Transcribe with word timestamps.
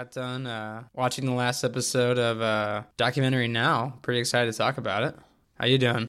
got 0.00 0.12
done 0.12 0.46
uh, 0.46 0.82
watching 0.94 1.26
the 1.26 1.32
last 1.32 1.62
episode 1.62 2.18
of 2.18 2.40
uh, 2.40 2.82
documentary 2.96 3.48
now. 3.48 3.98
Pretty 4.00 4.18
excited 4.18 4.50
to 4.50 4.56
talk 4.56 4.78
about 4.78 5.02
it. 5.02 5.14
How 5.58 5.66
you 5.66 5.76
doing? 5.76 6.08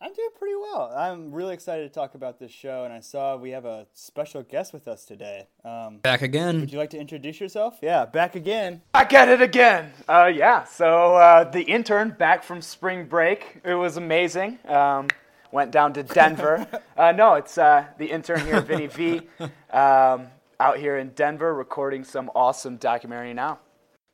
I'm 0.00 0.12
doing 0.12 0.28
pretty 0.38 0.54
well. 0.54 0.92
I'm 0.96 1.32
really 1.32 1.52
excited 1.52 1.82
to 1.82 1.88
talk 1.88 2.14
about 2.14 2.38
this 2.38 2.52
show, 2.52 2.84
and 2.84 2.94
I 2.94 3.00
saw 3.00 3.36
we 3.36 3.50
have 3.50 3.64
a 3.64 3.88
special 3.92 4.44
guest 4.44 4.72
with 4.72 4.86
us 4.86 5.04
today. 5.04 5.48
Um, 5.64 5.98
Back 5.98 6.22
again. 6.22 6.60
would 6.60 6.72
you 6.72 6.78
like 6.78 6.90
to 6.90 6.96
introduce 6.96 7.40
yourself? 7.40 7.78
Yeah, 7.82 8.04
back 8.04 8.36
again. 8.36 8.82
Back 8.92 9.12
at 9.12 9.28
it 9.28 9.42
again. 9.42 9.90
Uh, 10.08 10.30
yeah, 10.32 10.62
so 10.62 11.16
uh, 11.16 11.42
the 11.42 11.62
intern 11.62 12.14
back 12.16 12.44
from 12.44 12.62
spring 12.62 13.06
break. 13.06 13.60
It 13.64 13.74
was 13.74 13.96
amazing. 13.96 14.60
Um, 14.68 15.08
went 15.50 15.72
down 15.72 15.92
to 15.94 16.04
Denver. 16.04 16.68
uh, 16.96 17.10
no, 17.10 17.34
it's 17.34 17.58
uh, 17.58 17.86
the 17.98 18.06
intern 18.06 18.46
here, 18.46 18.60
Vinny 18.60 18.86
V, 18.86 19.22
um, 19.72 20.28
out 20.64 20.78
here 20.78 20.96
in 20.96 21.10
Denver 21.10 21.54
recording 21.54 22.02
some 22.04 22.30
awesome 22.34 22.78
documentary 22.78 23.34
now. 23.34 23.58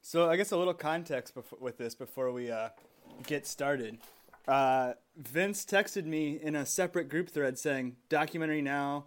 So 0.02 0.28
I 0.28 0.36
guess 0.36 0.50
a 0.50 0.56
little 0.56 0.74
context 0.74 1.32
before, 1.32 1.60
with 1.60 1.78
this 1.78 1.95
before 1.95 2.32
we 2.32 2.50
uh, 2.50 2.70
get 3.24 3.46
started. 3.46 3.98
Uh, 4.48 4.94
Vince 5.16 5.64
texted 5.64 6.06
me 6.06 6.41
in 6.42 6.56
a 6.56 6.66
separate 6.66 7.08
group 7.08 7.30
thread 7.30 7.56
saying 7.56 7.94
"documentary 8.08 8.62
now." 8.62 9.05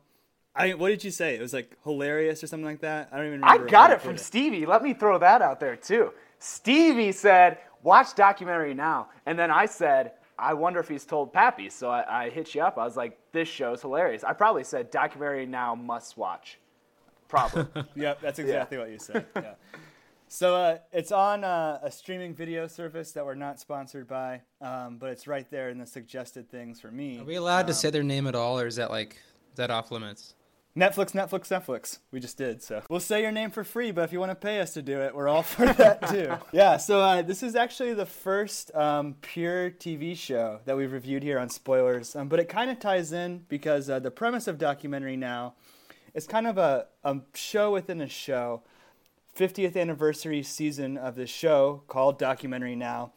I 0.55 0.73
what 0.75 0.87
did 0.87 1.03
you 1.03 1.11
say? 1.11 1.35
It 1.35 1.41
was 1.41 1.53
like 1.53 1.75
hilarious 1.83 2.41
or 2.41 2.47
something 2.47 2.65
like 2.65 2.79
that. 2.79 3.09
I 3.11 3.17
don't 3.17 3.25
even 3.25 3.41
remember. 3.41 3.67
I 3.67 3.69
got 3.69 3.91
it 3.91 3.99
from 3.99 4.13
put 4.13 4.21
Stevie. 4.21 4.65
Let 4.65 4.81
me 4.81 4.93
throw 4.93 5.17
that 5.17 5.41
out 5.41 5.59
there 5.59 5.75
too. 5.75 6.13
Stevie 6.39 7.11
said, 7.11 7.57
"Watch 7.81 8.15
documentary 8.15 8.73
now," 8.73 9.09
and 9.25 9.37
then 9.37 9.51
I 9.51 9.65
said, 9.65 10.13
"I 10.39 10.53
wonder 10.53 10.79
if 10.79 10.87
he's 10.87 11.03
told 11.03 11.33
Pappy." 11.33 11.69
So 11.69 11.89
I, 11.89 12.25
I 12.25 12.29
hit 12.29 12.55
you 12.55 12.61
up. 12.61 12.77
I 12.77 12.85
was 12.85 12.95
like, 12.95 13.19
"This 13.33 13.49
show's 13.49 13.81
hilarious." 13.81 14.23
I 14.23 14.31
probably 14.31 14.63
said, 14.63 14.91
"Documentary 14.91 15.45
now, 15.45 15.75
must 15.75 16.15
watch." 16.15 16.57
Probably. 17.27 17.65
Yep, 17.95 18.21
that's 18.21 18.39
exactly 18.39 18.77
what 18.77 18.89
you 18.91 18.99
said. 18.99 19.25
Yeah. 19.35 19.53
So 20.27 20.55
uh, 20.55 20.77
it's 20.91 21.11
on 21.11 21.43
uh, 21.43 21.79
a 21.83 21.91
streaming 21.91 22.33
video 22.33 22.65
service 22.67 23.11
that 23.11 23.23
we're 23.25 23.35
not 23.35 23.59
sponsored 23.59 24.07
by, 24.07 24.41
um, 24.61 24.97
but 24.97 25.11
it's 25.11 25.27
right 25.27 25.49
there 25.51 25.69
in 25.69 25.77
the 25.77 25.85
suggested 25.85 26.49
things 26.49 26.81
for 26.81 26.89
me. 26.91 27.19
Are 27.19 27.23
we 27.23 27.35
allowed 27.35 27.63
to 27.67 27.73
Um, 27.73 27.77
say 27.77 27.89
their 27.91 28.01
name 28.03 28.25
at 28.25 28.33
all, 28.33 28.59
or 28.59 28.65
is 28.65 28.77
that 28.77 28.89
like 28.89 29.13
is 29.51 29.57
that 29.57 29.69
off 29.69 29.91
limits? 29.91 30.33
Netflix, 30.75 31.11
Netflix, 31.11 31.49
Netflix. 31.49 31.99
We 32.11 32.19
just 32.19 32.35
did. 32.35 32.63
So 32.63 32.81
we'll 32.89 32.99
say 32.99 33.21
your 33.21 33.31
name 33.31 33.51
for 33.51 33.63
free, 33.63 33.91
but 33.91 34.05
if 34.05 34.11
you 34.11 34.19
want 34.19 34.31
to 34.31 34.35
pay 34.35 34.59
us 34.59 34.73
to 34.73 34.81
do 34.81 35.01
it, 35.01 35.13
we're 35.13 35.27
all 35.27 35.43
for 35.43 35.67
that 35.73 36.09
too. 36.09 36.33
yeah. 36.51 36.77
So 36.77 36.99
uh, 36.99 37.21
this 37.21 37.43
is 37.43 37.55
actually 37.55 37.93
the 37.93 38.07
first 38.07 38.73
um, 38.73 39.13
pure 39.21 39.69
TV 39.69 40.17
show 40.17 40.61
that 40.65 40.75
we've 40.75 40.91
reviewed 40.91 41.21
here 41.21 41.37
on 41.37 41.49
Spoilers, 41.49 42.15
um, 42.15 42.27
but 42.27 42.39
it 42.39 42.49
kind 42.49 42.71
of 42.71 42.79
ties 42.79 43.11
in 43.11 43.45
because 43.49 43.87
uh, 43.87 43.99
the 43.99 44.09
premise 44.09 44.47
of 44.47 44.57
documentary 44.57 45.15
now 45.15 45.53
is 46.13 46.27
kind 46.27 46.47
of 46.47 46.57
a, 46.57 46.87
a 47.03 47.17
show 47.33 47.71
within 47.71 48.01
a 48.01 48.07
show. 48.07 48.61
50th 49.37 49.75
anniversary 49.75 50.43
season 50.43 50.95
of 50.97 51.15
this 51.15 51.29
show 51.29 51.81
called 51.87 52.19
Documentary 52.19 52.75
Now, 52.75 53.13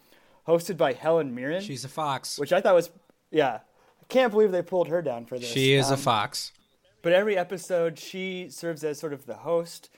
hosted 0.49 0.77
by 0.79 0.95
Helen 0.95 1.35
Mirren, 1.35 1.61
She's 1.63 1.85
a 1.85 1.89
fox. 1.89 2.39
which 2.39 2.53
I 2.55 2.61
thought 2.63 2.75
was, 2.75 2.91
yeah, 3.31 3.61
I 4.01 4.05
can't 4.09 4.33
believe 4.33 4.51
they 4.51 4.63
pulled 4.63 4.89
her 4.89 5.03
down 5.03 5.27
for 5.27 5.39
this. 5.39 5.49
She 5.49 5.75
is 5.75 5.91
a 5.91 5.95
Um, 5.95 5.99
fox. 6.01 6.53
but 7.03 7.13
every 7.13 7.37
episode, 7.37 7.99
she 7.99 8.49
serves 8.49 8.83
as 8.83 8.99
sort 8.99 9.13
of 9.13 9.27
the 9.27 9.35
host 9.37 9.91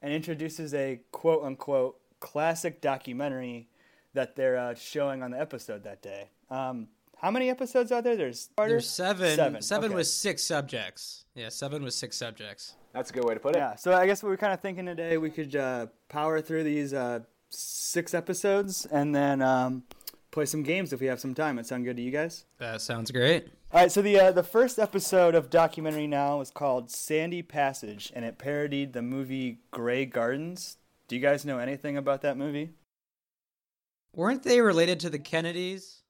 and 0.00 0.12
introduces 0.12 0.72
a 0.74 1.00
quote 1.10 1.42
unquote 1.42 1.98
classic 2.20 2.80
documentary 2.80 3.68
that 4.12 4.36
they're 4.36 4.56
uh, 4.56 4.74
showing 4.76 5.24
on 5.24 5.32
the 5.32 5.40
episode 5.40 5.82
that 5.82 6.02
day. 6.02 6.28
Um, 6.50 6.86
how 7.18 7.30
many 7.30 7.50
episodes 7.50 7.92
are 7.92 8.02
there? 8.02 8.16
There's 8.16 8.50
There's 8.56 8.88
seven. 8.88 9.36
Seven. 9.36 9.62
Seven 9.62 9.86
okay. 9.86 9.96
with 9.96 10.06
six 10.06 10.42
subjects. 10.42 11.24
Yeah, 11.34 11.48
seven 11.48 11.82
with 11.82 11.94
six 11.94 12.16
subjects. 12.16 12.74
That's 12.92 13.10
a 13.10 13.12
good 13.12 13.24
way 13.24 13.34
to 13.34 13.40
put 13.40 13.56
it. 13.56 13.58
Yeah, 13.58 13.74
so 13.76 13.92
I 13.92 14.06
guess 14.06 14.22
we 14.22 14.28
were 14.28 14.36
kind 14.36 14.52
of 14.52 14.60
thinking 14.60 14.86
today 14.86 15.18
we 15.18 15.30
could 15.30 15.56
uh, 15.56 15.86
power 16.08 16.40
through 16.40 16.64
these 16.64 16.94
uh, 16.94 17.20
six 17.50 18.14
episodes 18.14 18.86
and 18.86 19.14
then 19.14 19.42
um, 19.42 19.82
play 20.30 20.46
some 20.46 20.62
games 20.62 20.92
if 20.92 21.00
we 21.00 21.06
have 21.06 21.20
some 21.20 21.34
time. 21.34 21.58
It 21.58 21.66
sound 21.66 21.84
good 21.84 21.96
to 21.96 22.02
you 22.02 22.10
guys? 22.10 22.44
That 22.58 22.80
sounds 22.80 23.10
great. 23.10 23.48
All 23.72 23.80
right, 23.80 23.90
so 23.90 24.02
the 24.02 24.18
uh, 24.20 24.32
the 24.32 24.44
first 24.44 24.78
episode 24.78 25.34
of 25.34 25.50
documentary 25.50 26.06
now 26.06 26.40
is 26.40 26.50
called 26.50 26.90
Sandy 26.90 27.42
Passage, 27.42 28.12
and 28.14 28.24
it 28.24 28.38
parodied 28.38 28.92
the 28.92 29.02
movie 29.02 29.58
Grey 29.72 30.06
Gardens. 30.06 30.76
Do 31.08 31.16
you 31.16 31.22
guys 31.22 31.44
know 31.44 31.58
anything 31.58 31.96
about 31.96 32.22
that 32.22 32.36
movie? 32.36 32.70
Weren't 34.14 34.44
they 34.44 34.60
related 34.60 35.00
to 35.00 35.10
the 35.10 35.18
Kennedys? 35.18 36.03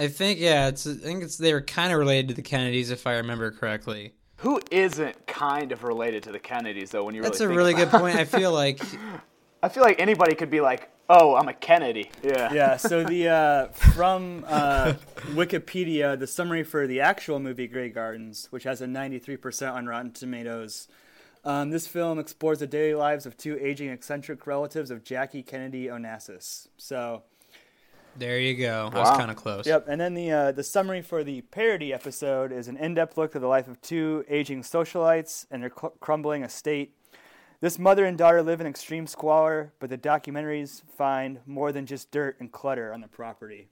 I 0.00 0.08
think 0.08 0.40
yeah. 0.40 0.68
It's 0.68 0.86
I 0.86 0.94
think 0.94 1.22
it's 1.22 1.36
they 1.36 1.52
were 1.52 1.60
kind 1.60 1.92
of 1.92 1.98
related 1.98 2.28
to 2.28 2.34
the 2.34 2.42
Kennedys 2.42 2.90
if 2.90 3.06
I 3.06 3.16
remember 3.16 3.50
correctly. 3.50 4.14
Who 4.38 4.58
isn't 4.70 5.26
kind 5.26 5.72
of 5.72 5.84
related 5.84 6.22
to 6.22 6.32
the 6.32 6.38
Kennedys 6.38 6.90
though? 6.90 7.04
When 7.04 7.14
you 7.14 7.20
That's 7.20 7.40
a 7.40 7.48
really 7.48 7.74
really 7.74 7.74
good 7.74 7.90
point. 7.90 8.16
I 8.16 8.24
feel 8.24 8.52
like 8.52 8.80
I 9.62 9.68
feel 9.68 9.82
like 9.82 10.00
anybody 10.00 10.34
could 10.34 10.48
be 10.48 10.62
like, 10.62 10.90
"Oh, 11.10 11.36
I'm 11.36 11.48
a 11.48 11.52
Kennedy." 11.52 12.10
Yeah. 12.22 12.50
Yeah. 12.50 12.76
So 12.78 13.04
the 13.04 13.28
uh, 13.28 13.66
from 13.66 14.46
uh, 14.48 14.94
Wikipedia, 15.34 16.18
the 16.18 16.26
summary 16.26 16.62
for 16.62 16.86
the 16.86 17.02
actual 17.02 17.38
movie 17.38 17.68
Grey 17.68 17.90
Gardens, 17.90 18.48
which 18.50 18.64
has 18.64 18.80
a 18.80 18.86
93% 18.86 19.70
on 19.70 19.84
Rotten 19.84 20.12
Tomatoes. 20.12 20.88
Um, 21.44 21.70
this 21.70 21.86
film 21.86 22.18
explores 22.18 22.60
the 22.60 22.66
daily 22.66 22.94
lives 22.94 23.26
of 23.26 23.36
two 23.36 23.58
aging 23.60 23.90
eccentric 23.90 24.46
relatives 24.46 24.90
of 24.90 25.04
Jackie 25.04 25.42
Kennedy 25.42 25.86
Onassis. 25.86 26.68
So 26.78 27.24
there 28.16 28.38
you 28.38 28.54
go. 28.54 28.90
I 28.92 28.98
was 28.98 29.16
kind 29.16 29.30
of 29.30 29.36
close. 29.36 29.66
Yep, 29.66 29.86
and 29.88 30.00
then 30.00 30.14
the 30.14 30.30
uh, 30.30 30.52
the 30.52 30.64
summary 30.64 31.02
for 31.02 31.24
the 31.24 31.40
parody 31.42 31.92
episode 31.92 32.52
is 32.52 32.68
an 32.68 32.76
in-depth 32.76 33.16
look 33.16 33.34
at 33.34 33.42
the 33.42 33.48
life 33.48 33.68
of 33.68 33.80
two 33.80 34.24
aging 34.28 34.62
socialites 34.62 35.46
and 35.50 35.62
their 35.62 35.70
cl- 35.70 35.94
crumbling 36.00 36.42
estate. 36.42 36.94
This 37.60 37.78
mother 37.78 38.06
and 38.06 38.16
daughter 38.16 38.42
live 38.42 38.60
in 38.60 38.66
extreme 38.66 39.06
squalor, 39.06 39.72
but 39.80 39.90
the 39.90 39.98
documentaries 39.98 40.82
find 40.96 41.40
more 41.46 41.72
than 41.72 41.84
just 41.84 42.10
dirt 42.10 42.36
and 42.40 42.50
clutter 42.50 42.92
on 42.92 43.02
the 43.02 43.08
property. 43.08 43.68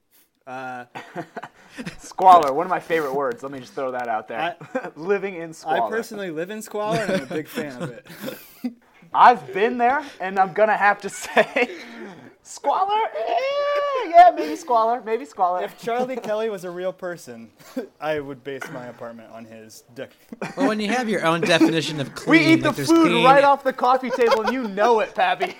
Uh, 0.46 0.86
Squalor, 1.98 2.52
one 2.54 2.64
of 2.66 2.70
my 2.70 2.80
favorite 2.80 3.14
words. 3.14 3.42
Let 3.42 3.52
me 3.52 3.60
just 3.60 3.74
throw 3.74 3.90
that 3.92 4.08
out 4.08 4.28
there. 4.28 4.56
Living 4.96 5.34
in 5.34 5.52
squalor. 5.52 5.84
I 5.84 5.90
personally 5.90 6.30
live 6.30 6.50
in 6.50 6.62
squalor, 6.62 6.98
and 6.98 7.12
I'm 7.12 7.22
a 7.22 7.26
big 7.26 7.46
fan 7.46 7.82
of 7.82 7.90
it. 7.90 8.06
I've 9.14 9.52
been 9.52 9.78
there, 9.78 10.02
and 10.20 10.38
I'm 10.38 10.52
gonna 10.54 10.76
have 10.76 11.00
to 11.02 11.10
say, 11.10 11.70
squalor. 12.48 13.00
eh, 13.16 14.08
yeah, 14.10 14.30
maybe 14.34 14.56
squalor, 14.56 15.02
maybe 15.04 15.24
squalor. 15.24 15.62
If 15.62 15.78
Charlie 15.78 16.16
Kelly 16.16 16.48
was 16.50 16.64
a 16.64 16.70
real 16.70 16.92
person, 16.92 17.50
I 18.00 18.20
would 18.20 18.42
base 18.42 18.62
my 18.72 18.86
apartment 18.86 19.30
on 19.32 19.44
his. 19.44 19.84
Dec- 19.94 20.08
Well, 20.56 20.68
when 20.68 20.80
you 20.80 20.88
have 20.88 21.08
your 21.08 21.24
own 21.26 21.40
definition 21.42 22.00
of 22.00 22.14
clean, 22.14 22.30
we 22.30 22.38
clean, 22.44 22.58
eat 22.58 22.62
the 22.62 22.68
like 22.68 22.76
there's 22.76 22.88
food 22.88 23.08
clean, 23.10 23.24
right 23.24 23.44
off 23.44 23.62
the 23.64 23.72
coffee 23.72 24.10
table, 24.10 24.42
and 24.42 24.52
you 24.52 24.66
know 24.68 25.00
it, 25.00 25.14
Pappy. 25.14 25.54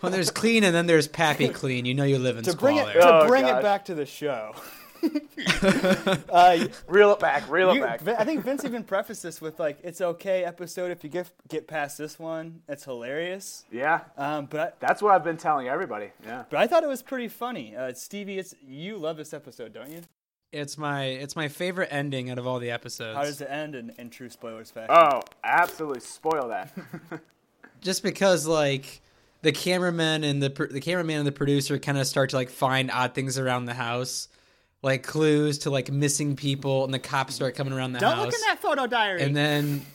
When 0.00 0.12
there's 0.12 0.30
clean 0.30 0.64
and 0.64 0.74
then 0.74 0.86
there's 0.86 1.06
pappy 1.08 1.48
clean, 1.48 1.84
you 1.86 1.94
know 1.94 2.04
you 2.04 2.18
live 2.18 2.36
in 2.36 2.44
to 2.44 2.56
bring 2.56 2.76
squalor. 2.78 2.90
it 2.90 3.00
to 3.00 3.14
Oh, 3.22 3.26
bring 3.28 3.44
gosh. 3.46 3.58
it 3.58 3.62
back 3.62 3.84
to 3.86 3.94
the 3.94 4.04
show. 4.04 4.54
uh, 6.30 6.66
reel 6.86 7.12
it 7.12 7.18
back, 7.20 7.50
reel 7.50 7.70
it 7.70 7.74
You- 7.76 7.80
back. 7.82 8.06
I 8.08 8.24
think 8.24 8.44
Vince 8.44 8.64
even 8.64 8.84
prefaced 8.84 9.22
this 9.22 9.40
with 9.40 9.58
like, 9.58 9.78
"It's 9.82 10.00
okay 10.00 10.44
episode 10.44 10.90
if 10.90 11.02
you 11.04 11.10
get 11.10 11.30
get 11.48 11.66
past 11.66 11.98
this 11.98 12.18
one. 12.18 12.62
It's 12.68 12.84
hilarious." 12.84 13.64
Yeah, 13.70 14.00
Um, 14.16 14.46
but 14.46 14.60
I, 14.60 14.72
that's 14.86 15.02
what 15.02 15.14
I've 15.14 15.24
been 15.24 15.36
telling 15.36 15.68
everybody. 15.68 16.10
Yeah. 16.24 16.44
but 16.50 16.58
I 16.58 16.66
thought 16.66 16.82
it 16.84 16.88
was 16.88 17.02
pretty 17.02 17.28
funny. 17.28 17.76
Uh, 17.76 17.92
Stevie, 17.94 18.38
it's 18.38 18.54
you 18.66 18.96
love 18.96 19.16
this 19.16 19.32
episode, 19.34 19.72
don't 19.72 19.90
you? 19.90 20.00
It's 20.52 20.76
my 20.76 21.04
it's 21.04 21.34
my 21.34 21.48
favorite 21.48 21.88
ending 21.90 22.30
out 22.30 22.38
of 22.38 22.46
all 22.46 22.58
the 22.58 22.70
episodes. 22.70 23.16
How 23.16 23.24
does 23.24 23.40
it 23.40 23.48
end 23.50 23.74
in, 23.74 23.90
in 23.98 24.10
true 24.10 24.28
spoilers 24.28 24.70
fashion? 24.70 24.94
Oh, 24.94 25.22
absolutely 25.42 26.00
spoil 26.00 26.48
that. 26.48 26.70
Just 27.80 28.02
because 28.02 28.46
like 28.46 29.00
the 29.40 29.50
cameraman 29.52 30.24
and 30.24 30.42
the 30.42 30.50
the 30.70 30.80
cameraman 30.80 31.16
and 31.18 31.26
the 31.26 31.32
producer 31.32 31.78
kind 31.78 31.96
of 31.98 32.06
start 32.06 32.30
to 32.30 32.36
like 32.36 32.50
find 32.50 32.90
odd 32.90 33.14
things 33.14 33.38
around 33.38 33.64
the 33.64 33.74
house, 33.74 34.28
like 34.82 35.02
clues 35.04 35.58
to 35.58 35.70
like 35.70 35.90
missing 35.90 36.36
people, 36.36 36.84
and 36.84 36.92
the 36.92 36.98
cops 36.98 37.34
start 37.34 37.54
coming 37.54 37.72
around 37.72 37.92
the 37.92 38.00
house. 38.00 38.16
don't 38.16 38.24
look 38.26 38.34
in 38.34 38.40
that 38.48 38.60
photo 38.60 38.86
diary. 38.86 39.22
and 39.22 39.34
then 39.36 39.86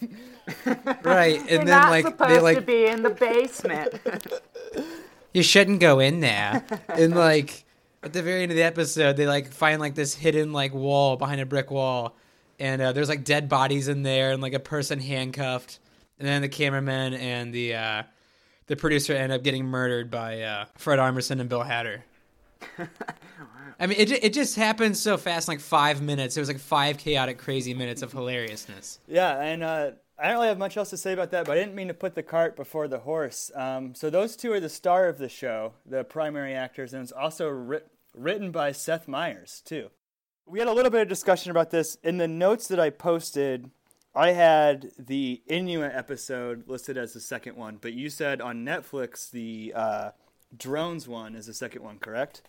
right, 1.04 1.40
and 1.50 1.68
then 1.68 1.90
like 1.90 2.18
they 2.18 2.40
like 2.40 2.66
be 2.66 2.86
in 2.86 3.04
the 3.04 3.10
basement. 3.10 3.94
you 5.34 5.44
shouldn't 5.44 5.80
go 5.80 6.00
in 6.00 6.22
there. 6.22 6.66
and 6.88 7.14
like 7.16 7.66
at 8.04 8.14
the 8.14 8.22
very 8.22 8.44
end 8.44 8.52
of 8.52 8.56
the 8.56 8.64
episode, 8.64 9.18
they 9.18 9.28
like 9.28 9.52
find 9.52 9.82
like 9.82 9.96
this 9.96 10.14
hidden 10.14 10.54
like 10.54 10.74
wall 10.74 11.18
behind 11.18 11.42
a 11.42 11.46
brick 11.46 11.70
wall, 11.70 12.16
and 12.60 12.82
uh, 12.82 12.92
there's 12.94 13.10
like 13.10 13.24
dead 13.26 13.50
bodies 13.50 13.90
in 13.90 14.04
there 14.04 14.32
and 14.32 14.42
like 14.42 14.54
a 14.54 14.60
person 14.60 15.00
handcuffed, 15.00 15.80
and 16.18 16.28
then 16.28 16.42
the 16.42 16.50
cameraman 16.50 17.14
and 17.14 17.54
the 17.54 17.76
uh, 17.76 18.04
the 18.68 18.78
producer 18.78 19.14
end 19.14 19.34
up 19.34 19.44
getting 19.44 19.66
murdered 19.66 20.10
by 20.10 20.42
uh, 20.42 20.66
Fred 20.76 21.00
Armisen 21.00 21.42
and 21.42 21.50
Bill 21.50 21.64
Hader. 21.64 22.04
I 23.80 23.88
mean, 23.88 24.00
it 24.00 24.12
it 24.12 24.34
just 24.34 24.56
happened 24.56 24.98
so 24.98 25.18
fast, 25.18 25.48
like 25.48 25.60
five 25.60 26.02
minutes. 26.02 26.36
It 26.36 26.40
was 26.40 26.50
like 26.50 26.60
five 26.60 26.98
chaotic, 26.98 27.38
crazy 27.38 27.74
minutes 27.74 28.02
of 28.02 28.12
hilariousness. 28.12 29.00
yeah, 29.08 29.40
and 29.40 29.64
uh, 29.64 29.92
I 30.18 30.28
don't 30.28 30.34
really 30.34 30.48
have 30.48 30.58
much 30.58 30.78
else 30.78 30.90
to 30.92 30.98
say 30.98 31.14
about 31.14 31.32
that, 31.32 31.46
but 31.46 31.58
I 31.58 31.60
didn't 31.60 31.76
mean 31.76 31.88
to 31.90 31.94
put 31.94 32.16
the 32.16 32.24
cart 32.24 32.56
before 32.56 32.88
the 32.88 33.00
horse. 33.00 33.52
Um, 33.56 33.94
so 33.94 34.10
those 34.10 34.36
two 34.36 34.52
are 34.52 34.60
the 34.60 34.70
star 34.70 35.08
of 35.08 35.20
the 35.20 35.30
show, 35.30 35.74
the 35.86 36.04
primary 36.04 36.54
actors, 36.54 36.94
and 36.94 37.04
it's 37.04 37.12
also 37.12 37.50
writ- 37.50 37.92
written 38.16 38.52
by 38.52 38.72
Seth 38.72 39.08
Meyers 39.08 39.62
too. 39.64 39.90
We 40.46 40.60
had 40.60 40.68
a 40.68 40.74
little 40.74 40.92
bit 40.92 41.02
of 41.02 41.08
discussion 41.08 41.52
about 41.52 41.72
this 41.72 41.96
in 42.04 42.18
the 42.18 42.28
notes 42.28 42.68
that 42.70 42.80
I 42.80 42.90
posted 42.90 43.70
I 44.18 44.32
had 44.32 44.94
the 44.98 45.44
Inuit 45.46 45.92
episode 45.94 46.68
listed 46.68 46.98
as 46.98 47.14
the 47.14 47.20
second 47.20 47.56
one, 47.56 47.78
but 47.80 47.94
you 47.94 48.10
said 48.10 48.42
on 48.42 48.66
Netflix 48.66 49.30
the 49.30 49.72
uh, 49.76 50.10
drones 50.58 51.08
one 51.08 51.36
is 51.36 51.46
the 51.46 51.54
second 51.54 51.84
one, 51.84 52.00
correct? 52.00 52.42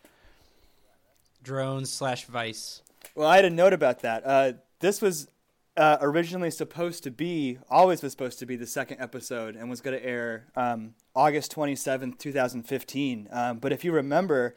Drones 1.42 1.90
slash 1.90 2.24
Vice. 2.26 2.82
Well, 3.14 3.28
I 3.28 3.36
had 3.36 3.44
a 3.44 3.50
note 3.50 3.72
about 3.72 4.00
that. 4.00 4.22
Uh, 4.24 4.52
this 4.80 5.00
was 5.00 5.28
uh, 5.76 5.98
originally 6.00 6.50
supposed 6.50 7.04
to 7.04 7.10
be, 7.10 7.58
always 7.70 8.02
was 8.02 8.12
supposed 8.12 8.38
to 8.40 8.46
be 8.46 8.56
the 8.56 8.66
second 8.66 9.00
episode 9.00 9.56
and 9.56 9.70
was 9.70 9.80
going 9.80 9.98
to 9.98 10.04
air 10.04 10.46
um, 10.56 10.94
August 11.14 11.54
27th, 11.54 12.18
2015. 12.18 13.28
Um, 13.30 13.58
but 13.58 13.72
if 13.72 13.84
you 13.84 13.92
remember, 13.92 14.54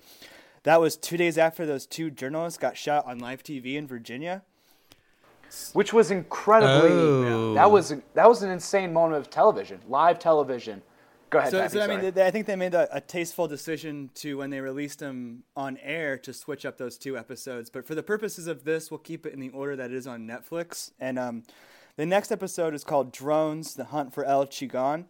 that 0.64 0.82
was 0.82 0.96
two 0.98 1.18
days 1.18 1.38
after 1.38 1.66
those 1.66 1.86
two 1.86 2.10
journalists 2.12 2.58
got 2.58 2.78
shot 2.78 3.06
on 3.06 3.20
live 3.20 3.44
TV 3.44 3.76
in 3.76 3.88
Virginia. 3.88 4.44
which 5.74 5.92
was 5.94 6.12
incredibly. 6.12 6.92
Oh. 6.92 7.54
That 7.54 7.70
was 7.72 7.94
that 8.14 8.28
was 8.28 8.42
an 8.42 8.50
insane 8.52 8.94
moment 8.94 9.20
of 9.20 9.30
television, 9.30 9.80
live 9.88 10.18
television. 10.18 10.82
Go 11.32 11.40
ahead. 11.40 11.52
So, 11.52 11.66
so 11.70 11.80
I 11.80 11.88
mean, 11.88 12.14
they, 12.14 12.26
I 12.26 12.30
think 12.30 12.46
they 12.46 12.58
made 12.58 12.74
a, 12.74 12.94
a 12.96 13.00
tasteful 13.00 13.48
decision 13.48 14.10
to 14.16 14.38
when 14.38 14.50
they 14.50 14.60
released 14.60 15.00
them 15.00 15.44
on 15.56 15.78
air 15.78 16.18
to 16.20 16.34
switch 16.34 16.66
up 16.66 16.78
those 16.78 16.98
two 16.98 17.18
episodes. 17.18 17.70
But 17.70 17.88
for 17.88 17.96
the 17.96 18.04
purposes 18.04 18.48
of 18.48 18.66
this, 18.66 18.92
we'll 18.92 18.98
keep 18.98 19.26
it 19.26 19.34
in 19.34 19.40
the 19.40 19.50
order 19.50 19.78
that 19.78 19.92
it 19.92 19.96
is 19.96 20.06
on 20.06 20.28
Netflix. 20.28 20.92
And 21.00 21.18
um, 21.18 21.44
the 21.96 22.06
next 22.06 22.34
episode 22.34 22.74
is 22.74 22.84
called 22.84 23.14
"Drones: 23.14 23.76
The 23.76 23.86
Hunt 23.86 24.14
for 24.14 24.26
El 24.26 24.46
Chingon." 24.46 25.06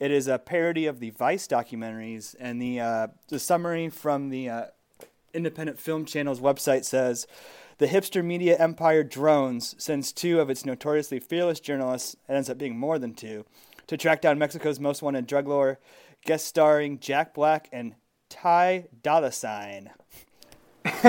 It 0.00 0.10
is 0.10 0.26
a 0.26 0.36
parody 0.36 0.86
of 0.86 0.98
the 0.98 1.10
Vice 1.10 1.46
documentaries, 1.46 2.34
and 2.40 2.60
the 2.60 2.80
uh, 2.80 3.06
the 3.28 3.38
summary 3.38 3.88
from 3.88 4.30
the 4.30 4.48
uh, 4.48 4.64
Independent 5.32 5.78
Film 5.78 6.04
Channel's 6.04 6.40
website 6.40 6.84
says. 6.84 7.26
The 7.78 7.88
hipster 7.88 8.24
media 8.24 8.56
empire 8.58 9.02
drones 9.02 9.74
sends 9.76 10.12
two 10.12 10.40
of 10.40 10.50
its 10.50 10.64
notoriously 10.64 11.18
fearless 11.18 11.58
journalists, 11.58 12.14
it 12.28 12.32
ends 12.32 12.48
up 12.48 12.58
being 12.58 12.78
more 12.78 12.96
than 12.96 13.12
two, 13.12 13.44
to 13.92 13.98
track 13.98 14.22
down 14.22 14.38
Mexico's 14.38 14.80
most 14.80 15.02
wanted 15.02 15.26
drug 15.26 15.46
lord, 15.46 15.76
guest 16.24 16.46
starring 16.46 16.98
Jack 16.98 17.34
Black 17.34 17.68
and 17.72 17.94
Ty 18.30 18.86
Dolla 19.02 19.30
Sign. 19.30 19.90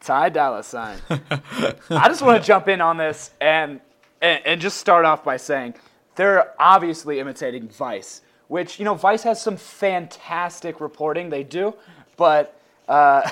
Ty 0.00 0.30
Dolla 0.30 0.62
Sign. 0.62 0.98
I 1.10 2.08
just 2.08 2.22
want 2.22 2.40
to 2.42 2.46
jump 2.46 2.68
in 2.68 2.80
on 2.80 2.96
this 2.96 3.32
and, 3.40 3.80
and 4.22 4.40
and 4.46 4.60
just 4.60 4.78
start 4.78 5.04
off 5.04 5.22
by 5.22 5.36
saying 5.36 5.74
they're 6.14 6.54
obviously 6.58 7.20
imitating 7.20 7.68
Vice, 7.68 8.22
which 8.48 8.78
you 8.78 8.86
know 8.86 8.94
Vice 8.94 9.24
has 9.24 9.42
some 9.42 9.58
fantastic 9.58 10.80
reporting. 10.80 11.28
They 11.28 11.42
do, 11.44 11.74
but 12.16 12.58
uh, 12.88 13.28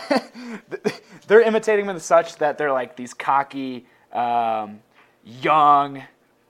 they're 1.27 1.41
imitating 1.41 1.87
them 1.87 1.99
such 2.01 2.37
that 2.37 2.59
they're 2.59 2.73
like 2.73 2.97
these 2.97 3.15
cocky, 3.15 3.87
um, 4.13 4.81
young, 5.25 6.03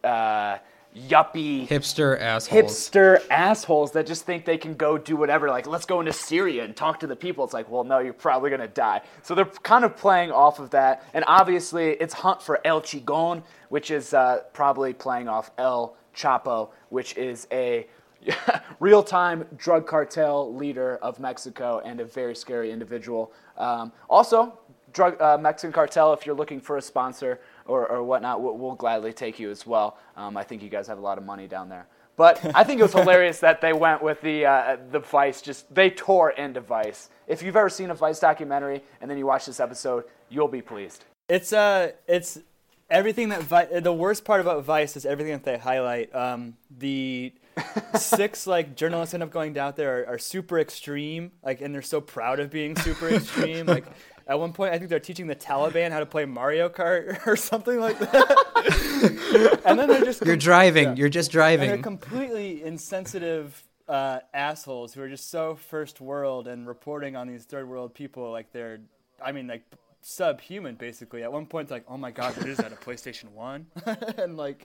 uh, 0.02 0.58
yuppie 0.96 1.68
Hipster 1.68 2.18
assholes. 2.20 2.48
hipster 2.48 3.22
assholes 3.30 3.92
that 3.92 4.06
just 4.06 4.24
think 4.24 4.44
they 4.44 4.58
can 4.58 4.74
go 4.74 4.98
do 4.98 5.16
whatever. 5.16 5.48
Like, 5.48 5.66
let's 5.66 5.86
go 5.86 6.00
into 6.00 6.12
Syria 6.12 6.64
and 6.64 6.74
talk 6.74 7.00
to 7.00 7.06
the 7.06 7.16
people. 7.16 7.44
It's 7.44 7.54
like, 7.54 7.70
well, 7.70 7.84
no, 7.84 7.98
you're 7.98 8.12
probably 8.12 8.50
going 8.50 8.60
to 8.60 8.68
die. 8.68 9.02
So 9.22 9.34
they're 9.34 9.44
kind 9.44 9.84
of 9.84 9.96
playing 9.96 10.32
off 10.32 10.58
of 10.58 10.70
that. 10.70 11.04
And 11.14 11.24
obviously, 11.28 11.90
it's 11.92 12.14
Hunt 12.14 12.42
for 12.42 12.64
El 12.66 12.80
Chingon, 12.80 13.42
which 13.68 13.90
is 13.90 14.14
uh, 14.14 14.40
probably 14.52 14.92
playing 14.92 15.28
off 15.28 15.50
El 15.58 15.96
Chapo, 16.14 16.70
which 16.88 17.16
is 17.16 17.46
a 17.52 17.86
real 18.80 19.02
time 19.02 19.46
drug 19.56 19.86
cartel 19.86 20.54
leader 20.54 20.96
of 20.96 21.20
Mexico 21.20 21.80
and 21.84 22.00
a 22.00 22.04
very 22.04 22.34
scary 22.34 22.70
individual. 22.72 23.32
Um, 23.56 23.92
also, 24.08 24.58
drug 24.92 25.20
uh, 25.20 25.38
Mexican 25.38 25.72
cartel, 25.72 26.12
if 26.12 26.26
you're 26.26 26.34
looking 26.34 26.60
for 26.60 26.76
a 26.76 26.82
sponsor 26.82 27.40
or, 27.66 27.86
or 27.86 28.02
whatnot, 28.02 28.42
we'll, 28.42 28.56
we'll 28.56 28.74
gladly 28.74 29.12
take 29.12 29.38
you 29.38 29.50
as 29.50 29.66
well. 29.66 29.98
Um, 30.16 30.36
I 30.36 30.42
think 30.42 30.62
you 30.62 30.68
guys 30.68 30.86
have 30.86 30.98
a 30.98 31.02
lot 31.02 31.18
of 31.18 31.24
money 31.24 31.46
down 31.46 31.68
there. 31.68 31.86
But 32.16 32.54
I 32.54 32.64
think 32.64 32.80
it 32.80 32.82
was 32.82 32.92
hilarious 33.00 33.38
that 33.40 33.60
they 33.60 33.72
went 33.72 34.02
with 34.02 34.20
the 34.20 34.44
uh, 34.44 34.76
the 34.90 34.98
Vice. 34.98 35.40
Just 35.40 35.72
they 35.74 35.88
tore 35.90 36.30
into 36.30 36.60
Vice. 36.60 37.08
If 37.26 37.42
you've 37.42 37.56
ever 37.56 37.70
seen 37.70 37.90
a 37.90 37.94
Vice 37.94 38.20
documentary 38.20 38.82
and 39.00 39.10
then 39.10 39.16
you 39.16 39.26
watch 39.26 39.46
this 39.46 39.58
episode, 39.60 40.04
you'll 40.28 40.48
be 40.48 40.60
pleased. 40.60 41.04
It's 41.28 41.52
uh, 41.52 41.92
it's 42.06 42.38
everything 42.90 43.30
that 43.30 43.42
Vi- 43.42 43.80
the 43.80 43.92
worst 43.92 44.24
part 44.24 44.40
about 44.40 44.64
Vice 44.64 44.96
is 44.96 45.06
everything 45.06 45.32
that 45.32 45.44
they 45.44 45.56
highlight. 45.56 46.14
Um, 46.14 46.56
the 46.78 47.32
six 47.96 48.46
like 48.46 48.76
journalists 48.76 49.14
end 49.14 49.22
up 49.22 49.30
going 49.30 49.52
down 49.52 49.74
there 49.76 50.02
are, 50.02 50.14
are 50.14 50.18
super 50.18 50.58
extreme, 50.58 51.32
like, 51.42 51.60
and 51.60 51.74
they're 51.74 51.82
so 51.82 52.00
proud 52.00 52.40
of 52.40 52.50
being 52.50 52.76
super 52.76 53.08
extreme. 53.08 53.66
Like, 53.66 53.86
at 54.26 54.38
one 54.38 54.52
point, 54.52 54.72
I 54.72 54.78
think 54.78 54.90
they're 54.90 55.00
teaching 55.00 55.26
the 55.26 55.34
Taliban 55.34 55.90
how 55.90 55.98
to 55.98 56.06
play 56.06 56.24
Mario 56.24 56.68
Kart 56.68 57.18
or 57.26 57.36
something 57.36 57.80
like 57.80 57.98
that. 57.98 59.60
and 59.66 59.78
then 59.78 59.88
they're 59.88 60.04
just 60.04 60.24
You're 60.24 60.36
driving. 60.36 60.84
Yeah. 60.84 60.94
You're 60.94 61.08
just 61.08 61.34
And 61.34 61.40
they're 61.40 61.58
driving. 61.58 61.82
completely 61.82 62.62
insensitive 62.62 63.62
uh, 63.88 64.20
assholes 64.32 64.94
who 64.94 65.02
are 65.02 65.08
just 65.08 65.30
so 65.30 65.56
first 65.56 66.00
world 66.00 66.46
and 66.46 66.66
reporting 66.68 67.16
on 67.16 67.26
these 67.26 67.44
third 67.44 67.68
world 67.68 67.92
people 67.92 68.30
like 68.30 68.52
they're, 68.52 68.78
I 69.20 69.32
mean, 69.32 69.48
like 69.48 69.64
subhuman 70.00 70.76
basically. 70.76 71.22
At 71.22 71.32
one 71.32 71.46
point, 71.46 71.64
it's 71.64 71.72
like, 71.72 71.84
oh 71.88 71.96
my 71.96 72.12
god, 72.12 72.36
what 72.36 72.46
is 72.46 72.58
that? 72.58 72.72
A 72.72 72.76
PlayStation 72.76 73.32
One? 73.32 73.66
and 74.16 74.36
like, 74.36 74.64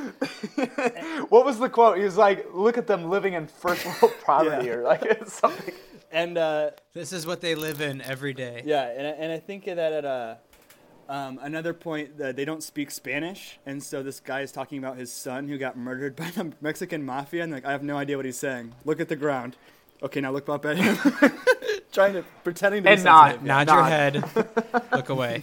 What 1.28 1.44
was 1.44 1.58
the 1.58 1.68
quote? 1.68 1.98
He 1.98 2.04
was 2.04 2.16
like, 2.16 2.46
"Look 2.54 2.78
at 2.78 2.86
them 2.86 3.08
living 3.10 3.34
in 3.34 3.46
first 3.46 3.84
world 3.86 4.14
poverty," 4.24 4.66
Yeah. 4.66 4.72
or 4.74 4.82
like 4.82 5.26
something. 5.28 5.74
and 6.10 6.36
uh, 6.38 6.70
This 6.92 7.12
is 7.12 7.26
what 7.26 7.40
they 7.40 7.54
live 7.54 7.80
in 7.80 8.00
every 8.02 8.32
day. 8.34 8.62
yeah, 8.64 8.88
and 8.96 9.06
I- 9.06 9.10
and 9.10 9.32
I 9.32 9.38
think 9.38 9.64
that 9.66 9.78
at 9.78 10.04
a. 10.04 10.38
Um, 11.08 11.40
another 11.42 11.74
point 11.74 12.18
that 12.18 12.36
they 12.36 12.44
don't 12.44 12.62
speak 12.62 12.88
Spanish, 12.92 13.58
and 13.66 13.82
so 13.82 14.00
this 14.00 14.20
guy 14.20 14.42
is 14.42 14.52
talking 14.52 14.78
about 14.78 14.96
his 14.96 15.12
son 15.12 15.48
who 15.48 15.58
got 15.58 15.76
murdered 15.76 16.14
by 16.14 16.30
the 16.30 16.52
Mexican 16.60 17.02
mafia, 17.04 17.42
and 17.42 17.50
like 17.52 17.64
I 17.64 17.72
have 17.72 17.82
no 17.82 17.96
idea 17.96 18.16
what 18.16 18.24
he's 18.26 18.38
saying. 18.38 18.74
Look 18.84 19.00
at 19.00 19.08
the 19.08 19.16
ground. 19.16 19.56
Okay, 20.04 20.20
now 20.20 20.30
look 20.30 20.48
up 20.48 20.64
at 20.66 20.76
him. 20.76 20.96
Trying 21.92 22.12
to 22.12 22.24
pretending 22.44 22.84
to 22.84 22.90
And 22.90 23.00
be 23.00 23.04
nod. 23.04 23.22
sensitive. 23.40 23.44
Nod 23.44 23.66
Nod. 23.66 23.74
your 23.74 23.84
head. 23.86 24.24
Look 24.92 25.08
away. 25.08 25.42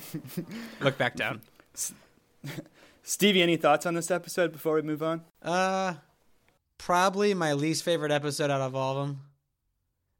Look 0.79 0.97
back 0.97 1.17
down. 1.17 1.41
Stevie, 3.07 3.41
any 3.41 3.55
thoughts 3.55 3.85
on 3.85 3.93
this 3.93 4.11
episode 4.11 4.51
before 4.51 4.75
we 4.75 4.81
move 4.81 5.01
on? 5.01 5.21
Uh, 5.41 5.93
probably 6.77 7.33
my 7.33 7.53
least 7.53 7.83
favorite 7.85 8.11
episode 8.11 8.51
out 8.51 8.59
of 8.59 8.75
all 8.75 8.97
of 8.97 9.07
them. 9.07 9.21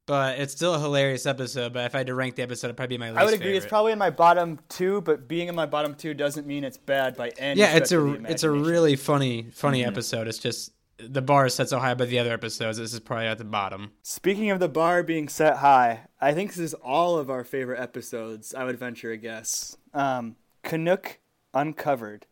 But 0.06 0.40
it's 0.40 0.54
still 0.54 0.74
a 0.74 0.80
hilarious 0.80 1.26
episode. 1.26 1.74
But 1.74 1.84
if 1.84 1.94
I 1.96 1.98
had 1.98 2.08
to 2.08 2.16
rank 2.16 2.36
the 2.38 2.44
episode, 2.44 2.68
it'd 2.68 2.78
probably 2.78 2.96
be 2.96 3.00
my 3.02 3.10
least 3.10 3.20
I 3.22 3.26
would 3.26 3.34
agree. 3.34 3.58
It's 3.58 3.66
probably 3.66 3.92
in 3.92 4.00
my 4.00 4.10
bottom 4.10 4.58
two, 4.70 5.02
but 5.02 5.28
being 5.28 5.50
in 5.50 5.56
my 5.56 5.66
bottom 5.66 5.96
two 5.96 6.14
doesn't 6.14 6.48
mean 6.48 6.64
it's 6.64 6.78
bad 6.78 7.18
by 7.18 7.32
any. 7.38 7.60
yeah, 7.60 7.76
it's 7.76 7.92
a 7.92 8.00
of 8.00 8.24
the 8.24 8.32
it's 8.32 8.44
a 8.44 8.50
really 8.52 8.96
funny 8.96 9.48
funny 9.52 9.82
Mm-hmm. 9.82 9.90
episode. 9.90 10.30
It's 10.30 10.38
just 10.38 10.72
the 10.98 11.22
bar 11.22 11.48
is 11.48 11.56
set 11.56 11.68
so 11.68 11.80
high 11.80 11.94
by 11.94 12.06
the 12.06 12.20
other 12.20 12.32
episodes. 12.32 12.78
This 12.78 12.94
is 12.94 13.02
probably 13.02 13.26
at 13.28 13.38
the 13.38 13.44
bottom. 13.44 13.92
Speaking 14.02 14.50
of 14.50 14.62
the 14.62 14.70
bar 14.70 15.04
being 15.04 15.28
set 15.28 15.58
high, 15.58 16.04
I 16.22 16.34
think 16.34 16.52
this 16.52 16.60
is 16.60 16.74
all 16.76 17.18
of 17.18 17.30
our 17.30 17.44
favorite 17.44 17.82
episodes. 17.82 18.56
I 18.56 18.64
would 18.64 18.80
venture 18.80 19.12
a 19.12 19.18
guess. 19.18 19.76
Um, 19.94 20.38
Kunuk 20.64 21.18
Uncovered. 21.54 22.26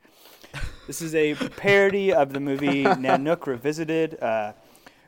This 0.88 1.02
is 1.02 1.16
a 1.16 1.34
parody 1.34 2.14
of 2.14 2.32
the 2.34 2.40
movie 2.40 2.84
Nanook 2.84 3.48
Revisited, 3.48 4.22
uh, 4.22 4.54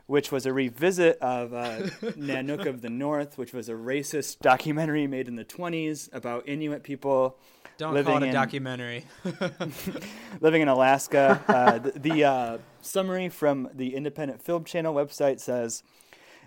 which 0.07 0.31
was 0.31 0.45
a 0.47 0.53
revisit 0.53 1.19
of 1.19 1.53
uh, 1.53 1.81
Nanook 2.17 2.65
of 2.65 2.81
the 2.81 2.89
North, 2.89 3.37
which 3.37 3.53
was 3.53 3.69
a 3.69 3.73
racist 3.73 4.39
documentary 4.39 5.05
made 5.05 5.27
in 5.27 5.35
the 5.35 5.45
20s 5.45 6.11
about 6.13 6.47
Inuit 6.47 6.81
people 6.81 7.37
Don't 7.77 7.93
Living 7.93 8.13
call 8.13 8.23
it 8.23 8.25
a 8.25 8.29
in- 8.29 8.33
documentary. 8.33 9.05
living 10.41 10.63
in 10.63 10.67
Alaska. 10.67 11.43
Uh, 11.47 11.77
the 11.77 11.91
the 11.99 12.23
uh, 12.23 12.57
summary 12.81 13.29
from 13.29 13.69
the 13.73 13.95
Independent 13.95 14.41
Film 14.41 14.63
Channel 14.63 14.95
website 14.95 15.39
says 15.39 15.83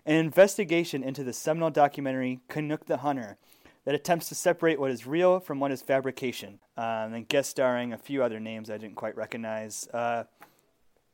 an 0.07 0.17
investigation 0.17 1.05
into 1.05 1.23
the 1.23 1.33
seminal 1.33 1.71
documentary 1.71 2.41
Kunuk 2.49 2.87
the 2.87 2.99
Hunter 2.99 3.37
that 3.85 3.95
attempts 3.95 4.29
to 4.29 4.35
separate 4.35 4.79
what 4.79 4.91
is 4.91 5.07
real 5.07 5.41
from 5.41 5.61
what 5.61 5.73
is 5.73 5.83
fabrication. 5.83 6.59
Uh, 6.77 7.03
and 7.05 7.15
then 7.15 7.25
guest 7.25 7.51
starring 7.51 7.93
a 7.93 7.99
few 7.99 8.23
other 8.23 8.41
names 8.41 8.71
I 8.71 8.79
didn't 8.79 8.97
quite 8.97 9.17
recognize. 9.17 9.89
Uh, 9.89 10.25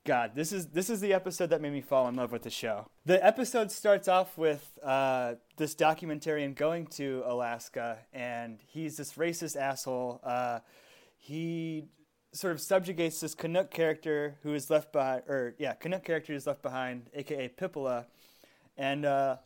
God, 0.05 0.33
this 0.37 0.53
is 0.53 0.69
this 0.69 0.89
is 0.89 1.01
the 1.01 1.13
episode 1.13 1.51
that 1.51 1.61
made 1.61 1.73
me 1.73 1.81
fall 1.81 2.07
in 2.07 2.15
love 2.15 2.31
with 2.31 2.43
the 2.43 2.51
show. 2.51 2.87
The 3.07 3.25
episode 3.25 3.73
starts 3.73 4.07
off 4.07 4.39
with 4.39 4.79
uh, 4.83 5.35
this 5.57 5.75
documentarian 5.75 6.55
going 6.55 6.87
to 6.89 7.25
Alaska, 7.27 7.99
and 8.13 8.61
he's 8.69 8.97
this 8.97 9.15
racist 9.15 9.57
asshole. 9.57 10.21
Uh, 10.23 10.61
he 11.19 11.89
sort 12.33 12.53
of 12.53 12.61
subjugates 12.61 13.19
this 13.19 13.35
Kunuk 13.35 13.71
character 13.71 14.37
who 14.45 14.55
is 14.55 14.71
left 14.71 14.93
by, 14.93 15.23
or 15.27 15.55
yeah, 15.59 15.75
Kunuk 15.75 16.05
character 16.05 16.33
is 16.35 16.47
left 16.47 16.63
behind, 16.63 17.11
aka 17.13 17.49
Pippola, 17.49 18.07
and 18.77 19.05
uh. 19.05 19.37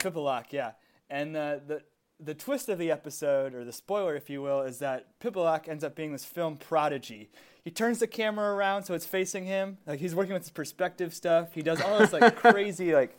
Pipalak, 0.00 0.46
yeah. 0.50 0.72
And 1.08 1.36
uh, 1.36 1.58
the 1.64 1.82
the 2.20 2.34
twist 2.34 2.68
of 2.68 2.78
the 2.78 2.90
episode, 2.90 3.54
or 3.54 3.64
the 3.64 3.72
spoiler, 3.72 4.14
if 4.16 4.30
you 4.30 4.40
will, 4.42 4.62
is 4.62 4.78
that 4.78 5.18
Pipilak 5.20 5.68
ends 5.68 5.82
up 5.84 5.94
being 5.94 6.12
this 6.12 6.24
film 6.24 6.56
prodigy. 6.56 7.28
He 7.64 7.70
turns 7.70 7.98
the 7.98 8.06
camera 8.06 8.54
around 8.54 8.84
so 8.84 8.94
it's 8.94 9.06
facing 9.06 9.46
him. 9.46 9.78
Like 9.86 9.98
he's 10.00 10.14
working 10.14 10.34
with 10.34 10.42
his 10.42 10.50
perspective 10.50 11.14
stuff. 11.14 11.54
He 11.54 11.62
does 11.62 11.80
all 11.80 11.98
this 11.98 12.12
like 12.12 12.36
crazy 12.44 12.94
like 12.94 13.18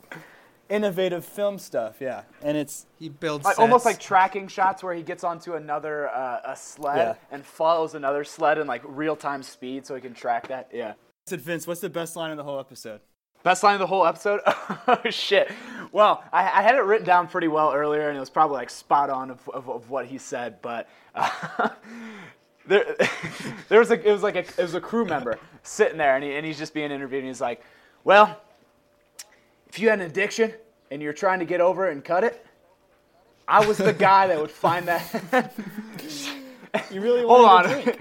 innovative 0.69 1.25
film 1.25 1.57
stuff. 1.57 1.97
Yeah, 1.99 2.23
and 2.43 2.55
it's 2.57 2.85
He 2.99 3.09
builds 3.09 3.45
Like, 3.45 3.59
almost 3.59 3.85
like 3.85 3.99
tracking 3.99 4.47
shots 4.47 4.83
where 4.83 4.93
he 4.93 5.01
gets 5.03 5.23
onto 5.23 5.53
another 5.55 6.09
uh, 6.09 6.41
a 6.45 6.55
sled 6.55 6.97
Yeah. 6.97 7.13
and 7.31 7.45
follows 7.45 7.95
another 7.95 8.23
sled 8.23 8.57
in 8.57 8.67
like 8.67 8.81
real 8.85 9.15
time 9.15 9.43
speed 9.43 9.85
so 9.85 9.95
he 9.95 10.01
can 10.01 10.13
track 10.13 10.47
that. 10.49 10.69
Yeah. 10.73 10.93
said 11.27 11.41
Vince. 11.41 11.65
What's 11.67 11.81
the 11.81 11.89
best 11.89 12.15
line 12.15 12.31
in 12.31 12.37
the 12.37 12.43
whole 12.43 12.59
episode? 12.59 13.01
Best 13.45 13.61
line 13.61 13.75
of 13.75 13.79
the 13.79 13.85
whole 13.85 14.07
episode? 14.07 14.41
oh 14.47 14.99
shit. 15.11 15.51
Well, 15.91 16.23
I, 16.33 16.39
I 16.41 16.61
had 16.63 16.73
it 16.73 16.83
written 16.83 17.05
down 17.05 17.27
pretty 17.27 17.47
well 17.47 17.71
earlier, 17.73 18.09
and 18.09 18.17
it 18.17 18.19
was 18.19 18.31
probably 18.31 18.55
like 18.55 18.71
spot 18.71 19.11
on 19.11 19.29
of, 19.29 19.47
of, 19.49 19.69
of 19.69 19.87
what 19.91 20.07
he 20.07 20.17
said. 20.17 20.63
But 20.63 20.89
uh, 21.13 21.29
there, 22.67 22.95
there 23.69 23.77
was 23.77 23.91
a 23.91 24.03
it 24.03 24.11
was 24.11 24.23
like 24.23 24.35
a 24.35 24.39
it 24.39 24.57
was 24.57 24.73
a 24.73 24.81
crew 24.81 25.05
member 25.05 25.37
sitting 25.61 25.99
there, 25.99 26.15
and, 26.15 26.23
he, 26.23 26.33
and 26.33 26.43
he's 26.43 26.57
just 26.57 26.73
being 26.73 26.89
interviewed, 26.89 27.19
and 27.19 27.27
he's 27.27 27.39
like, 27.39 27.61
"Well, 28.03 28.41
if 29.67 29.77
you 29.77 29.91
had 29.91 29.99
an 29.99 30.07
addiction 30.07 30.51
and 30.89 30.99
you're 30.99 31.13
trying 31.13 31.37
to 31.37 31.45
get 31.45 31.61
over 31.61 31.87
it 31.87 31.91
and 31.91 32.03
cut 32.03 32.23
it, 32.23 32.43
I 33.47 33.63
was 33.63 33.77
the 33.77 33.93
guy 33.93 34.25
that 34.25 34.41
would 34.41 34.49
find 34.49 34.87
that." 34.87 35.53
You 36.89 36.99
really 36.99 37.21
hold 37.21 37.45
on. 37.45 37.93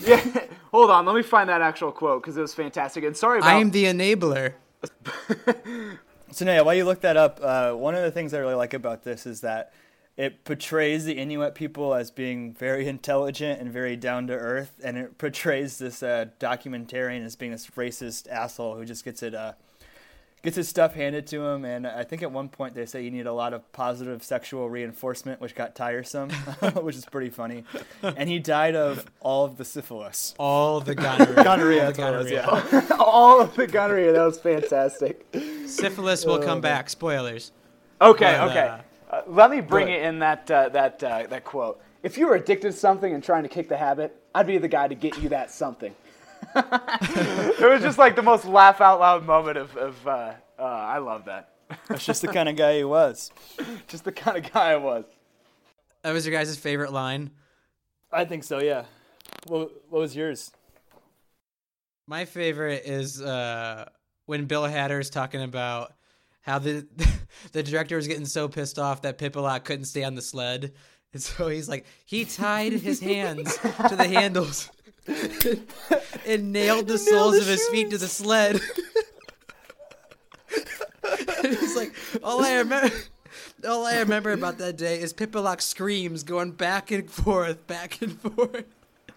yeah, 0.00 0.46
hold 0.70 0.90
on. 0.90 1.04
Let 1.04 1.14
me 1.14 1.22
find 1.22 1.50
that 1.50 1.60
actual 1.60 1.92
quote 1.92 2.22
because 2.22 2.38
it 2.38 2.40
was 2.40 2.54
fantastic. 2.54 3.04
And 3.04 3.14
sorry 3.14 3.40
about 3.40 3.50
I 3.50 3.60
am 3.60 3.70
the 3.72 3.84
enabler. 3.84 4.54
So 6.32 6.44
Naya, 6.44 6.64
while 6.64 6.74
you 6.74 6.84
look 6.84 7.00
that 7.02 7.16
up, 7.16 7.40
uh, 7.42 7.72
one 7.72 7.94
of 7.94 8.02
the 8.02 8.10
things 8.10 8.34
I 8.34 8.38
really 8.38 8.54
like 8.54 8.74
about 8.74 9.04
this 9.04 9.26
is 9.26 9.40
that 9.42 9.72
it 10.16 10.44
portrays 10.44 11.04
the 11.04 11.14
Inuit 11.14 11.54
people 11.54 11.94
as 11.94 12.10
being 12.10 12.52
very 12.52 12.88
intelligent 12.88 13.60
and 13.60 13.70
very 13.70 13.96
down 13.96 14.26
to 14.26 14.34
earth, 14.34 14.72
and 14.82 14.96
it 14.96 15.18
portrays 15.18 15.78
this 15.78 16.02
uh, 16.02 16.26
documentarian 16.40 17.24
as 17.24 17.36
being 17.36 17.52
this 17.52 17.68
racist 17.68 18.28
asshole 18.28 18.76
who 18.76 18.84
just 18.84 19.04
gets 19.04 19.22
it 19.22 19.34
uh, 19.34 19.52
gets 20.46 20.56
his 20.56 20.68
stuff 20.68 20.94
handed 20.94 21.26
to 21.26 21.44
him. 21.44 21.64
And 21.64 21.86
I 21.86 22.04
think 22.04 22.22
at 22.22 22.30
one 22.30 22.48
point 22.48 22.74
they 22.74 22.86
say 22.86 23.02
you 23.02 23.10
need 23.10 23.26
a 23.26 23.32
lot 23.32 23.52
of 23.52 23.70
positive 23.72 24.22
sexual 24.22 24.70
reinforcement, 24.70 25.40
which 25.40 25.54
got 25.56 25.74
tiresome, 25.74 26.30
which 26.76 26.94
is 26.96 27.04
pretty 27.04 27.30
funny. 27.30 27.64
And 28.02 28.28
he 28.28 28.38
died 28.38 28.76
of 28.76 29.04
all 29.20 29.44
of 29.44 29.56
the 29.58 29.64
syphilis. 29.64 30.34
All 30.38 30.80
the 30.80 30.94
gonorrhea. 30.94 31.34
Gonorrhea, 31.44 31.80
All 31.80 31.92
that's 31.92 31.96
the 31.98 32.04
what 32.04 32.14
it 32.14 32.18
was, 32.18 32.30
gonorrhea. 32.30 32.86
yeah. 32.90 32.96
all 33.00 33.40
of 33.40 33.54
the 33.56 33.66
gunnery. 33.66 34.10
That 34.12 34.24
was 34.24 34.38
fantastic. 34.38 35.26
Syphilis 35.66 36.24
will 36.24 36.38
come 36.38 36.60
back. 36.60 36.88
Spoilers. 36.88 37.52
Okay, 38.00 38.36
But, 38.38 38.50
okay. 38.50 38.68
uh, 38.68 38.78
Uh, 39.10 39.22
let 39.26 39.50
me 39.50 39.60
bring 39.60 39.88
it 39.88 40.02
in 40.02 40.18
that 40.20 40.50
uh, 40.50 40.68
that 40.70 41.02
uh, 41.02 41.26
that 41.28 41.44
quote. 41.44 41.80
If 42.02 42.18
you 42.18 42.26
were 42.26 42.34
addicted 42.34 42.72
to 42.72 42.76
something 42.76 43.12
and 43.14 43.22
trying 43.22 43.42
to 43.44 43.48
kick 43.48 43.68
the 43.68 43.76
habit, 43.76 44.14
I'd 44.34 44.46
be 44.46 44.58
the 44.58 44.68
guy 44.68 44.86
to 44.88 44.94
get 44.94 45.18
you 45.22 45.28
that 45.30 45.50
something. 45.50 45.94
It 46.56 47.70
was 47.70 47.82
just 47.82 47.98
like 47.98 48.16
the 48.16 48.22
most 48.22 48.44
laugh 48.44 48.80
out 48.80 49.00
loud 49.00 49.26
moment 49.26 49.58
of, 49.58 49.76
of 49.76 50.06
uh, 50.06 50.32
uh, 50.58 50.62
I 50.62 50.98
love 50.98 51.24
that. 51.26 51.50
That's 51.88 52.04
just 52.04 52.22
the 52.22 52.28
kind 52.28 52.48
of 52.48 52.56
guy 52.56 52.78
he 52.78 52.84
was. 52.84 53.32
Just 53.88 54.04
the 54.04 54.12
kind 54.12 54.36
of 54.36 54.52
guy 54.52 54.72
I 54.72 54.76
was. 54.76 55.04
That 56.02 56.12
was 56.12 56.24
your 56.24 56.32
guys' 56.32 56.56
favorite 56.56 56.92
line. 56.92 57.30
I 58.12 58.24
think 58.24 58.44
so, 58.44 58.60
yeah. 58.60 58.84
What, 59.48 59.72
what 59.90 60.00
was 60.00 60.14
yours? 60.14 60.52
My 62.06 62.24
favorite 62.24 62.82
is 62.84 63.20
uh, 63.20 63.88
when 64.26 64.44
Bill 64.44 64.62
Hader's 64.62 65.10
talking 65.10 65.42
about 65.42 65.92
how 66.42 66.60
the 66.60 66.86
the 67.52 67.62
director 67.64 67.96
was 67.96 68.06
getting 68.06 68.26
so 68.26 68.48
pissed 68.48 68.78
off 68.78 69.02
that 69.02 69.18
Pipalak 69.18 69.64
couldn't 69.64 69.86
stay 69.86 70.04
on 70.04 70.14
the 70.14 70.22
sled, 70.22 70.72
and 71.12 71.20
so 71.20 71.48
he's 71.48 71.68
like, 71.68 71.86
he 72.04 72.24
tied 72.24 72.72
his 72.72 73.00
hands 73.00 73.58
to 73.88 73.96
the 73.96 74.06
handles 74.06 74.70
and 76.26 76.52
nailed 76.52 76.88
the 76.88 76.98
soles 76.98 77.34
the 77.36 77.40
of 77.42 77.46
his 77.46 77.66
feet 77.68 77.90
to 77.90 77.98
the 77.98 78.08
sled. 78.08 78.60
and 81.42 81.46
he's 81.58 81.76
like, 81.76 81.92
all 82.22 82.44
I 82.44 82.54
remember. 82.56 82.94
All 83.66 83.86
I 83.86 83.98
remember 83.98 84.32
about 84.32 84.58
that 84.58 84.76
day 84.76 85.00
is 85.00 85.12
Pipalak 85.14 85.60
screams 85.62 86.22
going 86.22 86.52
back 86.52 86.90
and 86.90 87.10
forth, 87.10 87.66
back 87.66 88.00
and 88.02 88.20
forth. 88.20 88.64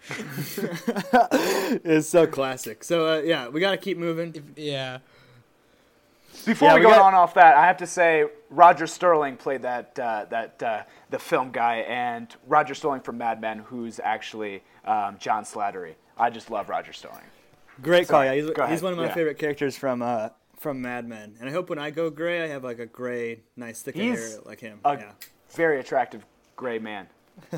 It's 1.84 2.08
so 2.08 2.26
classic. 2.26 2.82
So, 2.82 3.06
uh, 3.06 3.20
yeah, 3.22 3.48
we 3.48 3.60
got 3.60 3.72
to 3.72 3.76
keep 3.76 3.96
moving. 3.98 4.54
Yeah. 4.56 4.98
Before 6.46 6.68
Yeah, 6.68 6.74
we, 6.74 6.80
we 6.80 6.86
go 6.86 6.90
got- 6.90 7.02
on 7.02 7.14
off 7.14 7.34
that, 7.34 7.56
I 7.56 7.66
have 7.66 7.76
to 7.78 7.86
say 7.86 8.24
Roger 8.48 8.86
Sterling 8.86 9.36
played 9.36 9.62
that 9.62 9.96
uh, 9.98 10.24
that 10.30 10.62
uh, 10.62 10.82
the 11.10 11.18
film 11.18 11.50
guy, 11.52 11.76
and 11.86 12.34
Roger 12.48 12.74
Sterling 12.74 13.02
from 13.02 13.18
Mad 13.18 13.40
Men, 13.40 13.58
who's 13.58 14.00
actually 14.02 14.62
um, 14.84 15.16
John 15.18 15.44
Slattery. 15.44 15.94
I 16.16 16.30
just 16.30 16.50
love 16.50 16.68
Roger 16.68 16.92
Sterling. 16.92 17.24
Great 17.82 18.08
call. 18.08 18.24
Yeah, 18.24 18.34
he's, 18.34 18.50
he's 18.68 18.82
one 18.82 18.92
of 18.92 18.98
my 18.98 19.06
Yeah. 19.06 19.14
favorite 19.14 19.38
characters 19.38 19.76
from 19.76 20.02
uh, 20.02 20.30
from 20.58 20.82
Mad 20.82 21.08
Men. 21.08 21.36
And 21.40 21.48
I 21.48 21.52
hope 21.52 21.70
when 21.70 21.78
I 21.78 21.90
go 21.90 22.10
gray, 22.10 22.42
I 22.42 22.48
have 22.48 22.62
like 22.62 22.78
a 22.78 22.86
gray, 22.86 23.40
nice 23.56 23.80
thick 23.82 23.96
hair 23.96 24.18
like 24.44 24.60
him. 24.60 24.80
A 24.84 24.94
yeah. 24.94 25.12
very 25.52 25.80
attractive 25.80 26.26
gray 26.56 26.78
man, 26.78 27.06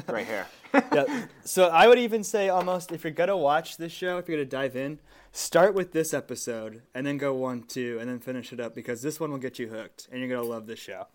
gray 0.07 0.23
hair. 0.23 0.47
yeah. 0.75 1.27
So 1.45 1.67
I 1.69 1.89
would 1.89 1.99
even 1.99 2.23
say 2.23 2.49
almost 2.49 2.93
if 2.93 3.03
you're 3.03 3.13
gonna 3.13 3.37
watch 3.37 3.77
this 3.77 3.91
show, 3.91 4.19
if 4.19 4.29
you're 4.29 4.37
gonna 4.39 4.45
dive 4.49 4.77
in, 4.77 5.01
start 5.33 5.75
with 5.75 5.93
this 5.93 6.15
episode 6.15 6.83
and 6.95 7.05
then 7.05 7.19
go 7.19 7.35
one, 7.35 7.65
two, 7.65 7.99
and 8.01 8.09
then 8.09 8.21
finish 8.21 8.53
it 8.53 8.61
up 8.61 8.75
because 8.77 9.03
this 9.03 9.19
one 9.19 9.33
will 9.33 9.39
get 9.39 9.59
you 9.59 9.69
hooked 9.69 10.09
and 10.13 10.21
you're 10.21 10.29
gonna 10.29 10.49
love 10.49 10.67
this 10.69 10.79
show. 10.79 11.07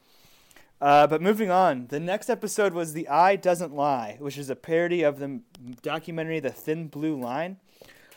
Uh, 0.79 1.07
but 1.07 1.21
moving 1.21 1.49
on, 1.49 1.87
the 1.87 1.99
next 1.99 2.29
episode 2.29 2.73
was 2.73 2.93
"The 2.93 3.07
Eye 3.07 3.35
Doesn't 3.35 3.73
Lie," 3.73 4.17
which 4.19 4.37
is 4.37 4.49
a 4.49 4.55
parody 4.55 5.01
of 5.01 5.19
the 5.19 5.41
documentary 5.81 6.39
"The 6.39 6.51
Thin 6.51 6.87
Blue 6.87 7.19
Line," 7.19 7.57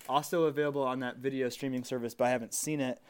also 0.09 0.45
available 0.45 0.83
on 0.83 1.01
that 1.01 1.17
video 1.17 1.49
streaming 1.49 1.85
service, 1.85 2.15
but 2.15 2.27
I 2.27 2.31
haven't 2.31 2.55
seen 2.55 2.81
it. 2.81 3.01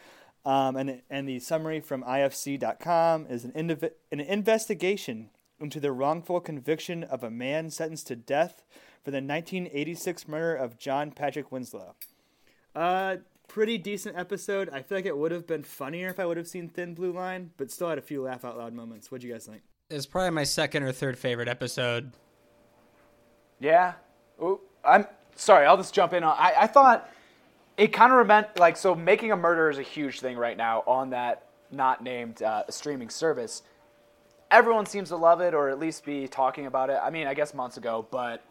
Um, 0.45 0.77
and 0.77 1.03
and 1.11 1.29
the 1.29 1.41
summary 1.41 1.81
from 1.81 2.05
IFC.com 2.05 3.27
is 3.29 3.45
an 3.45 3.53
indiv- 3.53 3.93
an 4.13 4.21
investigation 4.21 5.31
into 5.61 5.81
the 5.81 5.93
wrongful 5.93 6.41
conviction 6.41 7.05
of 7.05 7.23
a 7.23 7.31
man 7.31 7.71
sentenced 7.71 8.07
to 8.07 8.17
death 8.17 8.63
for 9.05 9.11
the 9.11 9.17
1986 9.17 10.29
murder 10.29 10.55
of 10.55 10.79
John 10.79 11.11
Patrick 11.11 11.53
Winslow. 11.53 11.95
Uh, 12.75 13.17
pretty 13.51 13.79
decent 13.79 14.17
episode. 14.17 14.71
I 14.73 14.81
feel 14.81 14.99
like 14.99 15.07
it 15.07 15.17
would 15.17 15.33
have 15.33 15.45
been 15.45 15.65
funnier 15.65 16.09
if 16.09 16.21
I 16.21 16.25
would 16.25 16.37
have 16.37 16.47
seen 16.47 16.69
Thin 16.69 16.95
Blue 16.95 17.13
Line, 17.13 17.51
but 17.57 17.69
still 17.69 17.89
had 17.89 17.99
a 17.99 18.03
few 18.03 18.23
laugh 18.23 18.45
out 18.45 18.57
loud 18.57 18.73
moments. 18.73 19.11
What'd 19.11 19.25
you 19.25 19.33
guys 19.33 19.45
think? 19.45 19.63
It's 19.91 20.07
probably 20.07 20.31
my 20.31 20.45
second 20.45 20.85
or 20.85 20.93
third 20.93 21.19
favorite 21.19 21.49
episode. 21.49 22.13
Yeah. 23.59 23.95
Ooh, 24.41 24.61
I'm 24.85 25.05
sorry. 25.35 25.67
I'll 25.67 25.77
just 25.77 25.93
jump 25.93 26.13
in. 26.13 26.23
on 26.23 26.37
I, 26.39 26.55
I 26.61 26.67
thought 26.69 27.11
it 27.77 27.89
kind 27.89 28.13
of 28.13 28.25
meant 28.25 28.57
like 28.57 28.77
so. 28.77 28.95
Making 28.95 29.33
a 29.33 29.37
murder 29.37 29.69
is 29.69 29.79
a 29.79 29.83
huge 29.83 30.21
thing 30.21 30.37
right 30.37 30.57
now 30.57 30.85
on 30.87 31.11
that 31.11 31.49
not 31.73 32.05
named 32.05 32.45
uh, 32.45 32.63
streaming 32.71 33.11
service. 33.11 33.63
Everyone 34.53 34.87
seems 34.87 35.09
to 35.09 35.17
love 35.17 35.41
it, 35.41 35.55
or 35.55 35.71
at 35.71 35.81
least 35.81 36.05
be 36.05 36.29
talking 36.29 36.67
about 36.67 36.89
it. 36.89 37.01
I 37.03 37.11
mean, 37.11 37.27
I 37.27 37.35
guess 37.35 37.53
months 37.53 37.79
ago, 37.79 38.07
but 38.13 38.45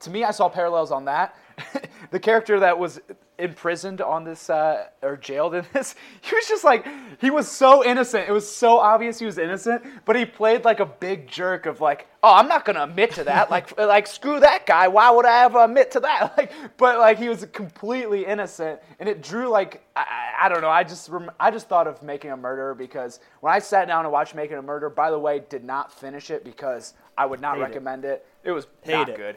to 0.00 0.10
me, 0.10 0.22
I 0.22 0.30
saw 0.30 0.48
parallels 0.48 0.92
on 0.92 1.06
that. 1.06 1.36
the 2.12 2.20
character 2.20 2.60
that 2.60 2.78
was 2.78 3.00
imprisoned 3.38 4.00
on 4.00 4.24
this 4.24 4.48
uh, 4.48 4.86
or 5.02 5.16
jailed 5.16 5.54
in 5.54 5.64
this, 5.72 5.94
he 6.20 6.34
was 6.34 6.46
just 6.46 6.64
like 6.64 6.86
he 7.20 7.30
was 7.30 7.50
so 7.50 7.84
innocent. 7.84 8.28
It 8.28 8.32
was 8.32 8.50
so 8.50 8.78
obvious 8.78 9.18
he 9.18 9.26
was 9.26 9.38
innocent, 9.38 9.82
but 10.04 10.16
he 10.16 10.24
played 10.24 10.64
like 10.64 10.80
a 10.80 10.86
big 10.86 11.26
jerk 11.28 11.66
of 11.66 11.80
like, 11.80 12.06
oh, 12.22 12.32
I'm 12.34 12.48
not 12.48 12.64
gonna 12.64 12.84
admit 12.84 13.12
to 13.12 13.24
that. 13.24 13.50
like, 13.50 13.76
like 13.78 14.06
screw 14.06 14.40
that 14.40 14.66
guy. 14.66 14.88
Why 14.88 15.10
would 15.10 15.26
I 15.26 15.44
ever 15.44 15.64
admit 15.64 15.90
to 15.92 16.00
that? 16.00 16.34
Like, 16.38 16.52
but 16.76 16.98
like 16.98 17.18
he 17.18 17.28
was 17.28 17.44
completely 17.52 18.24
innocent, 18.26 18.80
and 18.98 19.08
it 19.08 19.22
drew 19.22 19.48
like 19.48 19.84
I, 19.96 20.32
I 20.42 20.48
don't 20.48 20.60
know. 20.62 20.70
I 20.70 20.82
just 20.84 21.08
rem- 21.08 21.30
I 21.38 21.50
just 21.50 21.68
thought 21.68 21.86
of 21.86 22.02
making 22.02 22.30
a 22.32 22.36
murder 22.36 22.74
because 22.74 23.20
when 23.40 23.52
I 23.52 23.58
sat 23.58 23.86
down 23.88 24.04
and 24.04 24.12
watched 24.12 24.34
Making 24.34 24.56
a 24.58 24.62
Murder, 24.62 24.90
by 24.90 25.10
the 25.10 25.18
way, 25.18 25.42
did 25.48 25.64
not 25.64 25.92
finish 25.92 26.30
it 26.30 26.44
because 26.44 26.94
I 27.16 27.26
would 27.26 27.40
not 27.40 27.56
Hate 27.56 27.60
it. 27.62 27.64
recommend 27.66 28.04
it. 28.04 28.26
It 28.42 28.52
was 28.52 28.66
Hate 28.82 28.92
not 28.94 29.08
it. 29.10 29.16
good. 29.16 29.36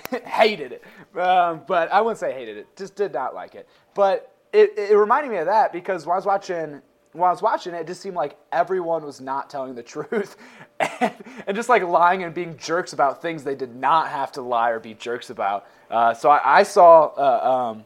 hated 0.24 0.72
it. 0.72 1.18
Um, 1.18 1.62
but 1.66 1.92
I 1.92 2.00
wouldn't 2.00 2.18
say 2.18 2.32
hated 2.32 2.56
it. 2.56 2.76
Just 2.76 2.96
did 2.96 3.12
not 3.12 3.34
like 3.34 3.54
it. 3.54 3.68
But 3.94 4.34
it, 4.52 4.76
it 4.76 4.96
reminded 4.96 5.30
me 5.30 5.38
of 5.38 5.46
that 5.46 5.72
because 5.72 6.06
when 6.06 6.14
I 6.14 6.16
was 6.16 6.26
watching 6.26 6.82
when 7.12 7.28
I 7.28 7.30
was 7.30 7.42
watching 7.42 7.74
it, 7.74 7.80
it 7.80 7.86
just 7.86 8.00
seemed 8.00 8.16
like 8.16 8.38
everyone 8.52 9.04
was 9.04 9.20
not 9.20 9.50
telling 9.50 9.74
the 9.74 9.82
truth 9.94 10.36
and, 10.80 11.12
and 11.46 11.56
just 11.56 11.68
like 11.68 11.82
lying 11.82 12.22
and 12.22 12.34
being 12.34 12.56
jerks 12.56 12.92
about 12.92 13.20
things 13.20 13.44
they 13.44 13.54
did 13.54 13.74
not 13.74 14.08
have 14.08 14.32
to 14.32 14.42
lie 14.42 14.70
or 14.70 14.80
be 14.80 14.94
jerks 14.94 15.30
about. 15.30 15.66
Uh, 15.90 16.14
so 16.14 16.30
I, 16.30 16.60
I 16.60 16.62
saw 16.62 17.06
uh, 17.16 17.72
um, 17.72 17.84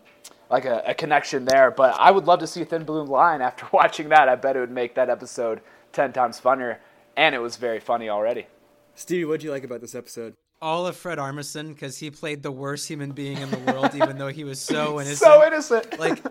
like 0.49 0.65
a, 0.65 0.83
a 0.87 0.95
connection 0.95 1.45
there, 1.45 1.71
but 1.71 1.97
I 1.99 2.11
would 2.11 2.27
love 2.27 2.39
to 2.41 2.47
see 2.47 2.63
Thin 2.65 2.85
Blue 2.85 3.03
Line 3.03 3.41
after 3.41 3.67
watching 3.73 4.09
that. 4.11 4.29
I 4.29 4.37
bet 4.37 4.57
it 4.57 4.61
would 4.61 4.71
make 4.71 4.95
that 4.95 5.11
episode 5.11 5.61
10 5.93 6.13
times 6.13 6.39
funnier. 6.39 6.81
And 7.17 7.35
it 7.35 7.39
was 7.39 7.57
very 7.57 7.81
funny 7.81 8.09
already. 8.09 8.47
Stevie, 8.95 9.25
what'd 9.25 9.43
you 9.43 9.51
like 9.51 9.65
about 9.65 9.81
this 9.81 9.95
episode? 9.95 10.35
All 10.63 10.87
of 10.87 10.97
Fred 10.97 11.19
Armisen 11.19 11.69
because 11.69 11.99
he 11.99 12.11
played 12.11 12.43
the 12.43 12.51
worst 12.51 12.89
human 12.89 13.13
being 13.13 13.39
in 13.39 13.51
the 13.51 13.59
world, 13.59 13.95
even 13.95 14.17
though 14.17 14.29
he 14.29 14.45
was 14.45 14.59
so 14.59 15.01
innocent. 15.01 15.19
So 15.19 15.47
innocent. 15.47 15.99
like 15.99 16.23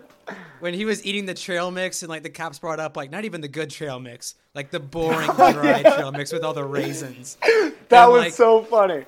when 0.60 0.74
he 0.74 0.84
was 0.84 1.04
eating 1.06 1.26
the 1.26 1.34
trail 1.34 1.70
mix 1.70 2.02
and 2.02 2.10
like 2.10 2.22
the 2.22 2.30
cops 2.30 2.58
brought 2.58 2.80
up 2.80 2.96
like 2.96 3.10
not 3.10 3.24
even 3.24 3.40
the 3.40 3.48
good 3.48 3.70
trail 3.70 4.00
mix, 4.00 4.34
like 4.54 4.70
the 4.70 4.80
boring 4.80 5.30
dry 5.36 5.82
trail 5.82 6.10
mix 6.12 6.32
with 6.32 6.42
all 6.42 6.54
the 6.54 6.64
raisins. 6.64 7.36
that 7.88 8.04
and, 8.04 8.12
was 8.12 8.22
like- 8.24 8.32
so 8.32 8.62
funny. 8.62 9.04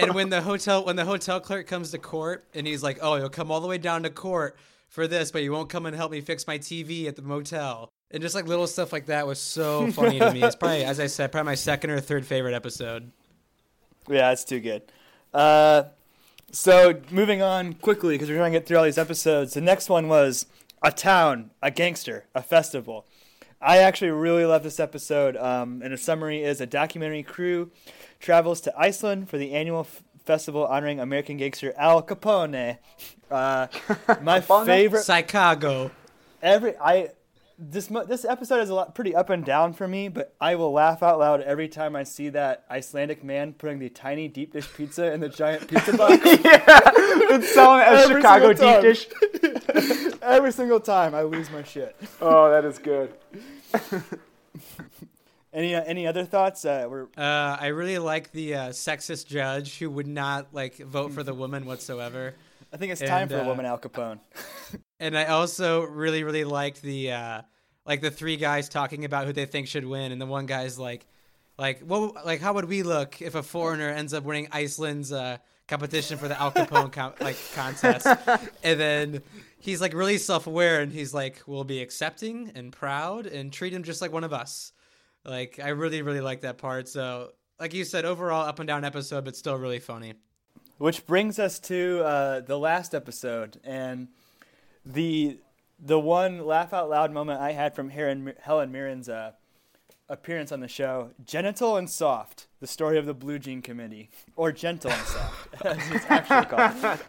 And 0.00 0.14
when 0.14 0.28
the 0.28 0.40
hotel 0.40 0.84
when 0.84 0.96
the 0.96 1.04
hotel 1.04 1.38
clerk 1.38 1.66
comes 1.68 1.92
to 1.92 1.98
court 1.98 2.44
and 2.52 2.66
he's 2.66 2.82
like, 2.82 2.98
"Oh, 3.00 3.14
you'll 3.14 3.28
come 3.28 3.52
all 3.52 3.60
the 3.60 3.68
way 3.68 3.78
down 3.78 4.02
to 4.02 4.10
court 4.10 4.56
for 4.88 5.06
this, 5.06 5.30
but 5.30 5.44
you 5.44 5.52
won't 5.52 5.68
come 5.68 5.86
and 5.86 5.94
help 5.94 6.10
me 6.10 6.20
fix 6.20 6.46
my 6.48 6.58
TV 6.58 7.06
at 7.06 7.16
the 7.16 7.22
motel." 7.22 7.90
and 8.12 8.22
just 8.22 8.34
like 8.34 8.46
little 8.46 8.66
stuff 8.66 8.92
like 8.92 9.06
that 9.06 9.26
was 9.26 9.40
so 9.40 9.90
funny 9.92 10.18
to 10.18 10.32
me. 10.32 10.42
It's 10.42 10.54
probably, 10.54 10.84
as 10.84 11.00
I 11.00 11.06
said, 11.06 11.32
probably 11.32 11.46
my 11.46 11.54
second 11.54 11.90
or 11.90 12.00
third 12.00 12.26
favorite 12.26 12.54
episode. 12.54 13.10
Yeah, 14.08 14.28
that's 14.30 14.44
too 14.44 14.60
good. 14.60 14.82
Uh, 15.32 15.84
so 16.50 17.00
moving 17.10 17.40
on 17.42 17.74
quickly 17.74 18.14
because 18.14 18.28
we're 18.28 18.36
trying 18.36 18.52
to 18.52 18.58
get 18.58 18.66
through 18.66 18.78
all 18.78 18.84
these 18.84 18.98
episodes. 18.98 19.54
The 19.54 19.60
next 19.60 19.88
one 19.88 20.08
was 20.08 20.46
a 20.82 20.90
town, 20.92 21.50
a 21.62 21.70
gangster, 21.70 22.26
a 22.34 22.42
festival. 22.42 23.06
I 23.60 23.78
actually 23.78 24.10
really 24.10 24.44
love 24.44 24.62
this 24.64 24.80
episode. 24.80 25.36
Um, 25.36 25.80
and 25.82 25.94
a 25.94 25.96
summary 25.96 26.42
is 26.42 26.60
a 26.60 26.66
documentary 26.66 27.22
crew 27.22 27.70
travels 28.20 28.60
to 28.62 28.74
Iceland 28.76 29.30
for 29.30 29.38
the 29.38 29.52
annual 29.52 29.80
f- 29.80 30.02
festival 30.24 30.66
honoring 30.66 30.98
American 31.00 31.36
gangster 31.36 31.72
Al 31.78 32.02
Capone. 32.02 32.78
Uh, 33.30 33.68
my 34.20 34.40
Capone? 34.40 34.66
favorite 34.66 35.04
Chicago. 35.06 35.90
every 36.42 36.76
I 36.76 37.10
this 37.70 37.86
this 37.86 38.24
episode 38.24 38.60
is 38.60 38.70
a 38.70 38.74
lot 38.74 38.94
pretty 38.94 39.14
up 39.14 39.30
and 39.30 39.44
down 39.44 39.72
for 39.72 39.86
me, 39.86 40.08
but 40.08 40.34
I 40.40 40.56
will 40.56 40.72
laugh 40.72 41.02
out 41.02 41.18
loud 41.18 41.40
every 41.42 41.68
time 41.68 41.94
I 41.94 42.02
see 42.02 42.28
that 42.30 42.64
Icelandic 42.70 43.22
man 43.22 43.52
putting 43.52 43.78
the 43.78 43.88
tiny 43.88 44.26
deep 44.28 44.52
dish 44.52 44.68
pizza 44.74 45.12
in 45.12 45.20
the 45.20 45.28
giant 45.28 45.68
pizza 45.68 45.92
box. 45.96 46.16
yeah, 46.24 46.36
it's 46.44 47.54
selling 47.54 47.80
as 47.80 48.04
Every 48.04 48.20
Chicago 48.20 48.52
deep 48.52 48.80
dish. 48.82 49.06
every 50.22 50.52
single 50.52 50.80
time 50.80 51.14
I 51.14 51.22
lose 51.22 51.50
my 51.50 51.62
shit. 51.62 51.94
Oh, 52.20 52.50
that 52.50 52.64
is 52.64 52.78
good. 52.78 53.14
Any 55.54 55.74
uh, 55.74 55.82
any 55.84 56.06
other 56.06 56.24
thoughts? 56.24 56.64
Uh, 56.64 56.86
we're 56.88 57.02
Uh, 57.14 57.58
I 57.60 57.66
really 57.66 57.98
like 57.98 58.32
the 58.32 58.54
uh, 58.54 58.68
sexist 58.70 59.26
judge 59.26 59.78
who 59.78 59.90
would 59.90 60.06
not 60.06 60.54
like 60.54 60.78
vote 60.78 61.12
for 61.12 61.22
the 61.22 61.34
woman 61.34 61.66
whatsoever. 61.66 62.34
I 62.72 62.78
think 62.78 62.90
it's 62.90 63.02
time 63.02 63.22
And, 63.22 63.30
for 63.30 63.36
a 63.36 63.42
uh, 63.42 63.46
woman 63.46 63.66
Al 63.66 63.78
Capone. 63.78 64.18
And 64.98 65.18
I 65.18 65.26
also 65.26 65.82
really, 65.82 66.24
really 66.24 66.44
liked 66.44 66.80
the 66.80 67.12
uh, 67.12 67.42
like 67.84 68.00
the 68.00 68.10
three 68.10 68.36
guys 68.36 68.68
talking 68.68 69.04
about 69.04 69.26
who 69.26 69.32
they 69.32 69.46
think 69.46 69.66
should 69.66 69.84
win, 69.84 70.12
and 70.12 70.20
the 70.20 70.26
one 70.26 70.46
guy's 70.46 70.78
like, 70.78 71.06
like, 71.58 71.80
what, 71.80 72.24
like, 72.24 72.40
how 72.40 72.54
would 72.54 72.64
we 72.66 72.82
look 72.82 73.20
if 73.20 73.34
a 73.34 73.42
foreigner 73.42 73.88
ends 73.88 74.14
up 74.14 74.24
winning 74.24 74.48
Iceland's 74.52 75.12
uh, 75.12 75.38
competition 75.68 76.18
for 76.18 76.28
the 76.28 76.40
Al 76.40 76.50
Capone 76.50 76.92
com- 76.92 77.14
like 77.20 77.36
contest? 77.54 78.06
and 78.62 78.80
then 78.80 79.22
he's 79.58 79.80
like 79.80 79.94
really 79.94 80.18
self-aware, 80.18 80.80
and 80.80 80.92
he's 80.92 81.12
like, 81.12 81.42
we'll 81.46 81.64
be 81.64 81.80
accepting 81.80 82.52
and 82.54 82.72
proud 82.72 83.26
and 83.26 83.52
treat 83.52 83.72
him 83.72 83.82
just 83.82 84.00
like 84.00 84.12
one 84.12 84.24
of 84.24 84.32
us. 84.32 84.72
Like, 85.24 85.60
I 85.62 85.68
really, 85.68 86.02
really 86.02 86.20
like 86.20 86.40
that 86.40 86.58
part. 86.58 86.88
So, 86.88 87.32
like 87.60 87.74
you 87.74 87.84
said, 87.84 88.04
overall 88.04 88.46
up 88.46 88.58
and 88.58 88.66
down 88.66 88.84
episode, 88.84 89.24
but 89.24 89.36
still 89.36 89.56
really 89.56 89.78
funny. 89.78 90.14
Which 90.78 91.06
brings 91.06 91.38
us 91.38 91.60
to 91.60 92.02
uh, 92.04 92.40
the 92.40 92.58
last 92.58 92.92
episode 92.92 93.60
and 93.62 94.08
the 94.84 95.38
the 95.84 95.98
one 95.98 96.46
laugh 96.46 96.72
out 96.72 96.88
loud 96.88 97.10
moment 97.10 97.40
I 97.40 97.52
had 97.52 97.74
from 97.74 97.90
Helen, 97.90 98.34
Helen 98.40 98.70
Mirren's 98.70 99.08
uh, 99.08 99.32
appearance 100.08 100.52
on 100.52 100.60
the 100.60 100.68
show, 100.68 101.10
"Genital 101.24 101.76
and 101.76 101.90
Soft: 101.90 102.46
The 102.60 102.66
Story 102.66 102.98
of 102.98 103.06
the 103.06 103.14
Blue 103.14 103.38
Jean 103.38 103.60
Committee," 103.60 104.08
or 104.36 104.52
"Gentle 104.52 104.92
and 104.92 105.06
Soft," 105.06 105.48
as 105.64 105.90
it's 105.90 106.06
actually 106.08 106.46
called. 106.46 107.00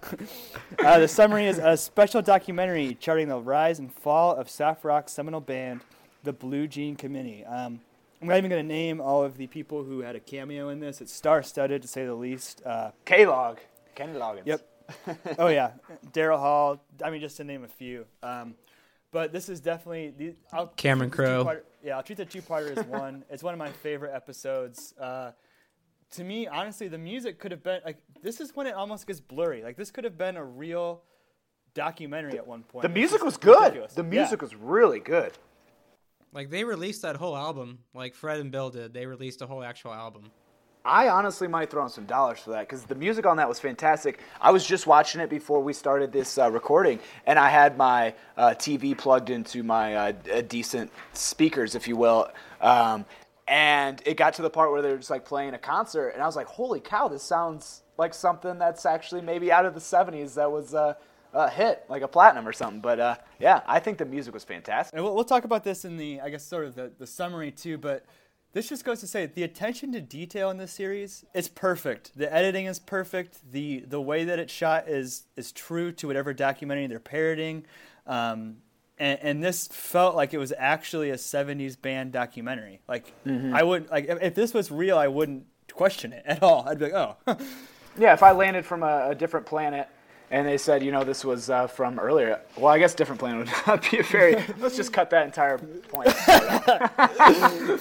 uh, 0.86 1.00
the 1.00 1.08
summary 1.08 1.46
is 1.46 1.60
a 1.60 1.78
special 1.78 2.22
documentary 2.22 2.96
charting 3.00 3.28
the 3.28 3.40
rise 3.40 3.80
and 3.80 3.94
fall 3.94 4.36
of 4.36 4.50
soft 4.50 4.84
rock's 4.84 5.12
seminal 5.12 5.42
band, 5.42 5.82
the 6.24 6.34
Blue 6.34 6.68
Jean 6.68 6.96
Committee. 6.96 7.46
Um, 7.46 7.80
I'm 8.22 8.30
not 8.30 8.38
even 8.38 8.50
going 8.50 8.66
to 8.66 8.74
name 8.74 9.02
all 9.02 9.22
of 9.22 9.36
the 9.38 9.48
people 9.48 9.84
who 9.84 10.00
had 10.00 10.16
a 10.16 10.20
cameo 10.20 10.70
in 10.70 10.80
this. 10.80 11.02
It's 11.02 11.12
star-studded, 11.12 11.82
to 11.82 11.90
say 11.90 12.06
the 12.06 12.14
least. 12.14 12.62
Uh, 12.66 12.92
K-Log. 13.04 13.60
Kenny 13.96 14.14
Loggins. 14.14 14.46
Yep. 14.46 14.68
Oh 15.40 15.48
yeah, 15.48 15.72
Daryl 16.12 16.40
Hall. 16.40 16.84
I 17.04 17.10
mean, 17.10 17.22
just 17.22 17.38
to 17.38 17.44
name 17.44 17.64
a 17.64 17.68
few. 17.68 18.06
Um, 18.22 18.56
but 19.12 19.32
this 19.32 19.48
is 19.50 19.60
definitely 19.62 20.10
the 20.18 20.36
I'll, 20.52 20.68
Cameron 20.68 21.10
the 21.10 21.16
Crowe. 21.16 21.38
two-part- 21.40 21.66
Yeah, 21.84 21.98
I'll 21.98 22.04
treat 22.04 22.18
the 22.18 22.26
two-parter 22.26 22.76
as 22.78 22.86
one. 22.88 23.24
it's 23.30 23.44
one 23.44 23.54
of 23.54 23.60
my 23.60 23.70
favorite 23.72 24.12
episodes. 24.16 24.94
Uh, 25.00 25.32
to 26.12 26.24
me, 26.24 26.48
honestly, 26.48 26.88
the 26.88 26.98
music 26.98 27.40
could 27.40 27.52
have 27.52 27.64
been 27.64 27.82
like 27.86 27.98
this 28.22 28.40
is 28.42 28.56
when 28.56 28.68
it 28.68 28.74
almost 28.76 29.06
gets 29.08 29.20
blurry. 29.20 29.64
Like 29.64 29.78
this 29.78 29.92
could 29.92 30.04
have 30.04 30.18
been 30.18 30.38
a 30.38 30.44
real 30.44 31.02
documentary 31.74 32.38
at 32.38 32.46
one 32.46 32.64
point. 32.64 32.84
The 32.84 32.90
music 32.90 33.16
just 33.18 33.26
was 33.26 33.38
good. 33.38 33.60
ridiculous. 33.60 33.94
The 33.94 34.04
Yeah. 34.04 34.10
music 34.10 34.42
was 34.42 34.56
really 34.56 35.00
good. 35.00 35.34
Like 36.32 36.50
they 36.50 36.64
released 36.64 37.02
that 37.04 37.16
whole 37.16 37.36
album, 37.38 37.80
like 37.94 38.16
Fred 38.16 38.40
and 38.40 38.52
Bill 38.52 38.70
did. 38.72 38.94
They 38.94 39.06
released 39.06 39.42
a 39.42 39.48
whole 39.48 39.64
actual 39.64 39.94
album. 39.94 40.32
I 40.86 41.08
honestly 41.08 41.48
might 41.48 41.70
throw 41.70 41.84
in 41.84 41.90
some 41.90 42.06
dollars 42.06 42.40
for 42.40 42.50
that 42.52 42.68
because 42.68 42.84
the 42.84 42.96
music 42.96 43.26
on 43.26 43.38
that 43.38 43.48
was 43.48 43.58
fantastic. 43.58 44.20
I 44.42 44.52
was 44.52 44.66
just 44.66 44.86
watching 44.86 45.22
it 45.22 45.30
before 45.30 45.62
we 45.62 45.72
started 45.72 46.12
this 46.12 46.38
uh, 46.38 46.52
recording, 46.52 47.00
and 47.26 47.40
I 47.40 47.50
had 47.50 47.78
my 47.78 48.14
uh, 48.36 48.50
TV 48.50 48.98
plugged 48.98 49.30
into 49.30 49.64
my 49.64 49.96
uh, 49.96 50.12
decent 50.42 50.92
speakers, 51.14 51.76
if 51.76 51.88
you 51.88 51.96
will. 51.96 52.28
Um, 52.60 53.06
and 53.48 54.02
it 54.06 54.18
got 54.18 54.34
to 54.36 54.42
the 54.42 54.50
part 54.50 54.72
where 54.72 54.82
they 54.82 54.90
were 54.90 54.98
just 54.98 55.10
like 55.10 55.24
playing 55.24 55.54
a 55.54 55.58
concert, 55.58 56.10
and 56.10 56.22
I 56.22 56.26
was 56.26 56.36
like, 56.36 56.48
"Holy 56.48 56.82
cow! 56.82 57.08
This 57.08 57.24
sounds 57.24 57.84
like 57.98 58.14
something 58.14 58.60
that's 58.60 58.86
actually 58.86 59.22
maybe 59.22 59.54
out 59.54 59.66
of 59.66 59.74
the 59.76 59.80
'70s 59.80 60.34
that 60.36 60.52
was 60.52 60.74
uh, 60.74 60.96
a 61.34 61.50
hit, 61.50 61.86
like 61.88 62.02
a 62.02 62.08
platinum 62.10 62.46
or 62.46 62.54
something." 62.54 62.82
But 62.82 63.00
uh, 63.00 63.16
yeah, 63.40 63.62
I 63.68 63.80
think 63.80 64.00
the 64.00 64.06
music 64.06 64.34
was 64.34 64.44
fantastic. 64.44 64.94
And 64.94 65.04
we'll, 65.04 65.16
we'll 65.16 65.24
talk 65.24 65.46
about 65.46 65.64
this 65.64 65.86
in 65.86 65.96
the, 65.96 66.20
I 66.20 66.30
guess, 66.30 66.44
sort 66.44 66.66
of 66.66 66.76
the, 66.76 66.92
the 66.98 67.08
summary 67.08 67.52
too. 67.52 67.78
But 67.78 68.06
this 68.54 68.70
just 68.70 68.86
goes 68.86 69.00
to 69.02 69.08
say 69.08 69.26
the 69.26 69.44
attention 69.44 69.92
to 69.94 70.02
detail 70.02 70.50
in 70.50 70.58
this 70.58 70.72
series 70.72 71.26
is 71.34 71.48
perfect. 71.48 72.12
The 72.16 72.32
editing 72.34 72.68
is 72.68 72.80
perfect. 72.80 73.40
the 73.52 73.80
The 73.80 74.00
way 74.00 74.24
that 74.26 74.40
it's 74.40 74.54
shot 74.54 74.88
is 74.88 75.24
is 75.36 75.52
true 75.52 75.92
to 75.94 76.08
whatever 76.08 76.34
documentary 76.34 76.88
they're 76.88 77.00
parodying. 77.00 77.66
Um, 78.08 78.58
and, 79.00 79.20
and 79.22 79.44
this 79.44 79.68
felt 79.68 80.16
like 80.16 80.34
it 80.34 80.38
was 80.38 80.54
actually 80.58 81.10
a 81.10 81.16
'70s 81.16 81.80
band 81.82 82.12
documentary. 82.12 82.82
Like 82.88 83.12
I 83.28 83.64
would 83.64 83.90
like 83.90 84.06
if, 84.06 84.22
if 84.22 84.36
this 84.36 84.54
was 84.54 84.72
real, 84.72 84.98
I 84.98 85.08
wouldn't 85.08 85.46
question 85.74 86.14
it 86.14 86.24
at 86.26 86.44
all. 86.44 86.68
I'd 86.68 86.78
be 86.80 86.92
like, 86.92 86.94
oh, 87.28 87.38
Yeah, 87.98 88.14
if 88.14 88.24
I 88.24 88.32
landed 88.32 88.66
from 88.66 88.84
a, 88.84 89.10
a 89.10 89.16
different 89.16 89.46
planet 89.46 89.88
and 90.34 90.48
they 90.48 90.58
said, 90.58 90.82
you 90.84 90.92
know, 90.92 91.04
this 91.04 91.24
was 91.24 91.52
uh, 91.52 91.68
from 91.68 92.00
earlier, 92.00 92.42
well, 92.58 92.74
I 92.74 92.80
guess 92.80 92.96
different 92.96 93.20
plan 93.20 93.38
would 93.38 93.50
not 93.68 93.90
be 93.92 94.00
a 94.00 94.04
very. 94.04 94.36
let's 94.58 94.76
just 94.76 94.92
cut 94.92 95.12
that 95.12 95.28
entire 95.28 95.60
point. 95.60 96.10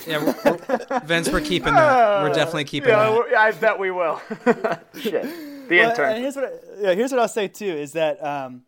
Yeah, 0.07 0.19
we're, 0.23 0.35
we're, 0.45 1.01
Vince, 1.01 1.31
we're 1.31 1.41
keeping 1.41 1.73
that. 1.75 2.23
We're 2.23 2.33
definitely 2.35 2.65
keeping 2.65 2.91
yeah, 2.91 3.05
that. 3.05 3.13
we're- 3.15 3.35
I 3.35 3.53
bet 3.53 3.79
we 3.79 3.91
will. 3.91 4.21
Shit. 5.01 5.23
The 5.69 5.79
Well, 5.79 5.91
intern. 5.91 6.13
and 6.13 6.19
here's 6.23 6.37
what 6.37 6.45
I, 6.45 6.51
yeah, 6.81 6.95
here's 6.95 7.11
what 7.13 7.21
I'll 7.21 7.29
say 7.29 7.49
too 7.49 7.65
is 7.65 7.93
that 7.93 8.23
um, 8.23 8.63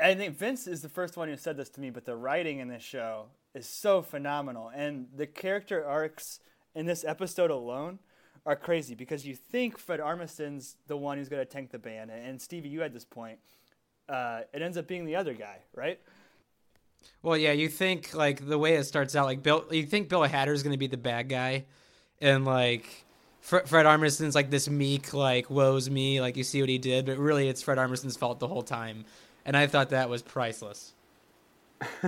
I 0.00 0.14
think 0.14 0.36
Vince 0.38 0.66
is 0.68 0.82
the 0.82 0.88
first 0.88 1.16
one 1.16 1.28
who 1.28 1.36
said 1.36 1.56
this 1.56 1.70
to 1.70 1.80
me, 1.80 1.90
but 1.90 2.04
the 2.04 2.14
writing 2.16 2.58
in 2.60 2.68
this 2.68 2.82
show 2.82 3.26
is 3.54 3.68
so 3.68 4.02
phenomenal, 4.02 4.70
and 4.74 5.08
the 5.16 5.26
character 5.26 5.84
arcs 5.84 6.38
in 6.74 6.86
this 6.86 7.04
episode 7.04 7.50
alone 7.50 7.98
are 8.46 8.56
crazy 8.56 8.94
because 8.94 9.26
you 9.26 9.34
think 9.34 9.78
Fred 9.78 10.00
Armisen's 10.00 10.76
the 10.86 10.96
one 10.96 11.18
who's 11.18 11.28
going 11.28 11.44
to 11.44 11.50
tank 11.50 11.70
the 11.70 11.78
band, 11.78 12.10
and 12.10 12.40
Stevie, 12.40 12.68
you 12.68 12.80
had 12.80 12.92
this 12.92 13.04
point. 13.04 13.38
Uh, 14.08 14.40
it 14.52 14.62
ends 14.62 14.76
up 14.76 14.86
being 14.86 15.04
the 15.04 15.16
other 15.16 15.34
guy, 15.34 15.58
right? 15.74 16.00
Well, 17.22 17.36
yeah, 17.36 17.52
you 17.52 17.68
think 17.68 18.14
like 18.14 18.46
the 18.46 18.58
way 18.58 18.74
it 18.74 18.84
starts 18.84 19.14
out, 19.14 19.26
like 19.26 19.42
Bill, 19.42 19.64
you 19.70 19.86
think 19.86 20.08
Bill 20.08 20.22
Hader 20.22 20.52
is 20.52 20.62
going 20.62 20.72
to 20.72 20.78
be 20.78 20.86
the 20.86 20.96
bad 20.96 21.28
guy, 21.28 21.64
and 22.20 22.44
like 22.44 23.04
Fred, 23.40 23.68
Fred 23.68 23.86
Armisen's 23.86 24.34
like 24.34 24.50
this 24.50 24.68
meek, 24.68 25.14
like 25.14 25.50
woes 25.50 25.88
me, 25.88 26.20
like 26.20 26.36
you 26.36 26.44
see 26.44 26.60
what 26.60 26.68
he 26.68 26.78
did, 26.78 27.06
but 27.06 27.18
really 27.18 27.48
it's 27.48 27.62
Fred 27.62 27.78
Armisen's 27.78 28.16
fault 28.16 28.40
the 28.40 28.48
whole 28.48 28.62
time, 28.62 29.04
and 29.44 29.56
I 29.56 29.66
thought 29.66 29.90
that 29.90 30.08
was 30.08 30.22
priceless. 30.22 30.94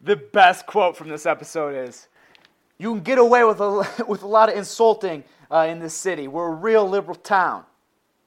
the 0.00 0.16
best 0.16 0.66
quote 0.66 0.96
from 0.96 1.08
this 1.08 1.26
episode 1.26 1.74
is 1.74 2.08
You 2.82 2.94
can 2.94 3.04
get 3.04 3.18
away 3.18 3.44
with 3.44 3.60
a, 3.60 4.04
with 4.08 4.24
a 4.24 4.26
lot 4.26 4.48
of 4.48 4.56
insulting 4.56 5.22
uh, 5.52 5.68
in 5.70 5.78
this 5.78 5.94
city. 5.94 6.26
We're 6.26 6.48
a 6.48 6.54
real 6.54 6.88
liberal 6.88 7.14
town. 7.14 7.62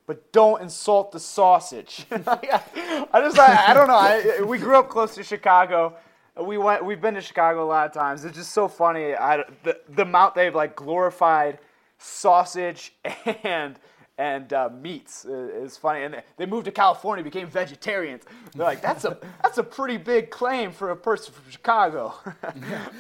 But 0.07 0.31
don't 0.31 0.61
insult 0.61 1.11
the 1.11 1.19
sausage. 1.19 2.05
I 2.11 3.09
just, 3.15 3.37
I, 3.37 3.65
I 3.67 3.73
don't 3.73 3.87
know. 3.87 3.97
I, 3.97 4.43
we 4.43 4.57
grew 4.57 4.77
up 4.77 4.87
close 4.87 5.13
to 5.15 5.23
Chicago. 5.23 5.97
We 6.39 6.57
went, 6.57 6.85
we've 6.85 7.01
been 7.01 7.15
to 7.15 7.21
Chicago 7.21 7.65
a 7.65 7.67
lot 7.67 7.87
of 7.87 7.91
times. 7.91 8.23
It's 8.23 8.37
just 8.37 8.51
so 8.51 8.69
funny. 8.69 9.13
I, 9.13 9.43
the, 9.63 9.77
the 9.89 10.03
amount 10.03 10.35
they've 10.35 10.55
like 10.55 10.73
glorified 10.73 11.59
sausage 11.97 12.93
and 13.43 13.77
and 14.17 14.51
uh, 14.53 14.69
meats 14.81 15.25
is, 15.25 15.71
is 15.71 15.77
funny. 15.77 16.03
And 16.03 16.21
they 16.37 16.45
moved 16.45 16.65
to 16.65 16.71
California, 16.71 17.23
became 17.23 17.47
vegetarians. 17.47 18.23
They're 18.53 18.65
like, 18.65 18.81
that's 18.81 19.05
a 19.05 19.17
that's 19.43 19.57
a 19.57 19.63
pretty 19.63 19.97
big 19.97 20.29
claim 20.29 20.71
for 20.71 20.91
a 20.91 20.95
person 20.95 21.33
from 21.33 21.49
Chicago. 21.49 22.13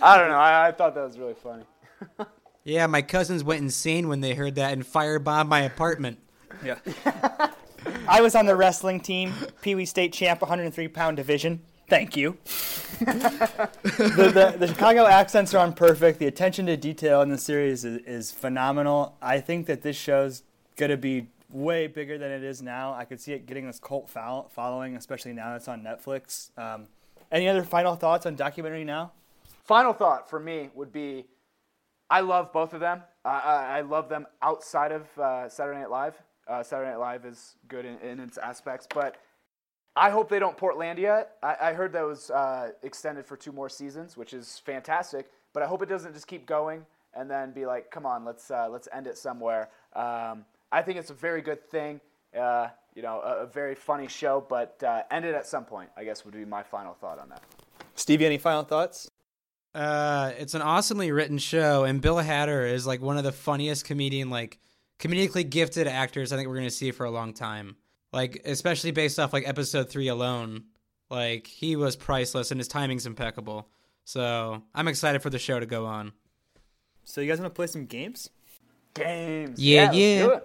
I 0.01 0.17
don't 0.17 0.29
know. 0.29 0.37
I, 0.37 0.67
I 0.67 0.71
thought 0.71 0.95
that 0.95 1.03
was 1.03 1.17
really 1.17 1.35
funny. 1.35 1.63
Yeah, 2.67 2.87
my 2.87 3.03
cousins 3.03 3.43
went 3.43 3.61
insane 3.61 4.07
when 4.07 4.21
they 4.21 4.33
heard 4.33 4.55
that 4.55 4.73
and 4.73 4.83
firebombed 4.83 5.47
my 5.47 5.61
apartment. 5.61 6.17
Yeah. 6.63 6.79
I 8.07 8.21
was 8.21 8.33
on 8.33 8.47
the 8.47 8.55
wrestling 8.55 8.99
team, 8.99 9.31
Pee 9.61 9.75
Wee 9.75 9.85
State 9.85 10.13
champ, 10.13 10.41
103 10.41 10.87
pound 10.87 11.15
division. 11.15 11.61
Thank 11.87 12.17
you. 12.17 12.39
the, 12.99 14.31
the, 14.33 14.55
the 14.57 14.67
Chicago 14.67 15.05
accents 15.05 15.53
are 15.53 15.59
on 15.59 15.73
perfect. 15.73 16.17
The 16.17 16.25
attention 16.25 16.65
to 16.65 16.75
detail 16.75 17.21
in 17.21 17.29
the 17.29 17.37
series 17.37 17.85
is, 17.85 18.01
is 18.07 18.31
phenomenal. 18.31 19.15
I 19.21 19.39
think 19.41 19.67
that 19.67 19.83
this 19.83 19.95
show's 19.95 20.41
going 20.75 20.91
to 20.91 20.97
be 20.97 21.27
way 21.51 21.87
bigger 21.87 22.17
than 22.17 22.31
it 22.31 22.43
is 22.43 22.61
now. 22.61 22.93
I 22.93 23.05
could 23.05 23.19
see 23.21 23.33
it 23.33 23.45
getting 23.45 23.65
this 23.67 23.79
cult 23.79 24.09
fol- 24.09 24.49
following, 24.53 24.95
especially 24.95 25.33
now 25.33 25.49
that 25.49 25.57
it's 25.57 25.67
on 25.67 25.81
Netflix. 25.81 26.57
Um, 26.57 26.87
Any 27.31 27.47
other 27.47 27.63
final 27.63 27.95
thoughts 27.95 28.25
on 28.25 28.35
documentary 28.35 28.83
now? 28.83 29.11
Final 29.63 29.93
thought 29.93 30.29
for 30.29 30.39
me 30.39 30.69
would 30.75 30.91
be, 30.91 31.25
I 32.09 32.21
love 32.21 32.53
both 32.53 32.73
of 32.73 32.79
them. 32.79 33.01
I, 33.23 33.39
I, 33.39 33.77
I 33.77 33.81
love 33.81 34.09
them 34.09 34.27
outside 34.41 34.91
of 34.91 35.17
uh, 35.17 35.49
Saturday 35.49 35.79
Night 35.79 35.89
Live. 35.89 36.21
Uh, 36.47 36.61
Saturday 36.61 36.91
Night 36.91 36.99
Live 36.99 37.25
is 37.25 37.55
good 37.67 37.85
in, 37.85 37.97
in 37.99 38.19
its 38.19 38.37
aspects, 38.37 38.87
but 38.93 39.15
I 39.95 40.09
hope 40.11 40.29
they 40.29 40.39
don't 40.39 40.57
Portlandia. 40.57 41.25
I, 41.41 41.55
I 41.61 41.73
heard 41.73 41.93
that 41.93 42.05
was 42.05 42.29
uh, 42.29 42.71
extended 42.83 43.25
for 43.25 43.35
two 43.37 43.51
more 43.51 43.69
seasons, 43.69 44.15
which 44.17 44.33
is 44.33 44.61
fantastic. 44.65 45.31
But 45.53 45.63
I 45.63 45.67
hope 45.67 45.81
it 45.81 45.89
doesn't 45.89 46.13
just 46.13 46.27
keep 46.27 46.45
going 46.45 46.85
and 47.15 47.31
then 47.31 47.51
be 47.51 47.65
like, 47.65 47.89
come 47.89 48.05
on, 48.05 48.25
let's 48.25 48.51
uh, 48.51 48.67
let's 48.69 48.87
end 48.93 49.07
it 49.07 49.17
somewhere. 49.17 49.69
Um, 49.95 50.45
I 50.71 50.81
think 50.81 50.99
it's 50.99 51.09
a 51.09 51.15
very 51.15 51.41
good 51.41 51.63
thing. 51.69 52.01
Uh, 52.37 52.67
you 52.95 53.01
know, 53.01 53.21
a, 53.21 53.43
a, 53.43 53.45
very 53.45 53.75
funny 53.75 54.07
show, 54.07 54.45
but 54.47 54.81
uh, 54.83 55.03
end 55.09 55.25
it 55.25 55.35
at 55.35 55.45
some 55.45 55.63
point. 55.63 55.89
I 55.95 56.03
guess 56.03 56.25
would 56.25 56.33
be 56.33 56.43
my 56.43 56.63
final 56.63 56.93
thought 56.93 57.17
on 57.19 57.29
that. 57.29 57.41
Stevie, 57.95 58.25
any 58.25 58.37
final 58.37 58.63
thoughts? 58.63 59.09
Uh, 59.73 60.31
it's 60.37 60.53
an 60.53 60.61
awesomely 60.61 61.11
written 61.11 61.37
show, 61.37 61.83
and 61.83 62.01
Bill 62.01 62.15
Hader 62.15 62.69
is 62.69 62.85
like 62.87 63.01
one 63.01 63.17
of 63.17 63.23
the 63.23 63.31
funniest 63.31 63.85
comedian, 63.85 64.29
like 64.29 64.59
comedically 64.99 65.49
gifted 65.49 65.87
actors 65.87 66.31
I 66.31 66.37
think 66.37 66.47
we're 66.47 66.55
gonna 66.55 66.69
see 66.69 66.91
for 66.91 67.05
a 67.05 67.11
long 67.11 67.33
time. 67.33 67.75
Like 68.13 68.41
especially 68.45 68.91
based 68.91 69.19
off 69.19 69.33
like 69.33 69.47
episode 69.47 69.89
three 69.89 70.07
alone, 70.07 70.63
like 71.09 71.47
he 71.47 71.75
was 71.75 71.95
priceless 71.95 72.51
and 72.51 72.59
his 72.59 72.69
timing's 72.69 73.05
impeccable. 73.05 73.67
So 74.05 74.63
I'm 74.73 74.87
excited 74.87 75.21
for 75.21 75.29
the 75.29 75.39
show 75.39 75.59
to 75.59 75.65
go 75.65 75.85
on. 75.85 76.13
So 77.03 77.21
you 77.21 77.27
guys 77.27 77.39
want 77.39 77.53
to 77.53 77.55
play 77.55 77.67
some 77.67 77.85
games? 77.85 78.29
Games. 78.95 79.59
Yeah, 79.59 79.91
yeah. 79.91 80.27
yeah. 80.27 80.39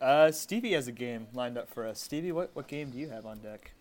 Uh, 0.00 0.32
Stevie 0.32 0.72
has 0.72 0.88
a 0.88 0.92
game 0.92 1.26
lined 1.34 1.58
up 1.58 1.68
for 1.68 1.86
us. 1.86 2.00
Stevie, 2.00 2.32
what, 2.32 2.50
what 2.54 2.66
game 2.66 2.90
do 2.90 2.98
you 2.98 3.08
have 3.08 3.26
on 3.26 3.38
deck? 3.38 3.72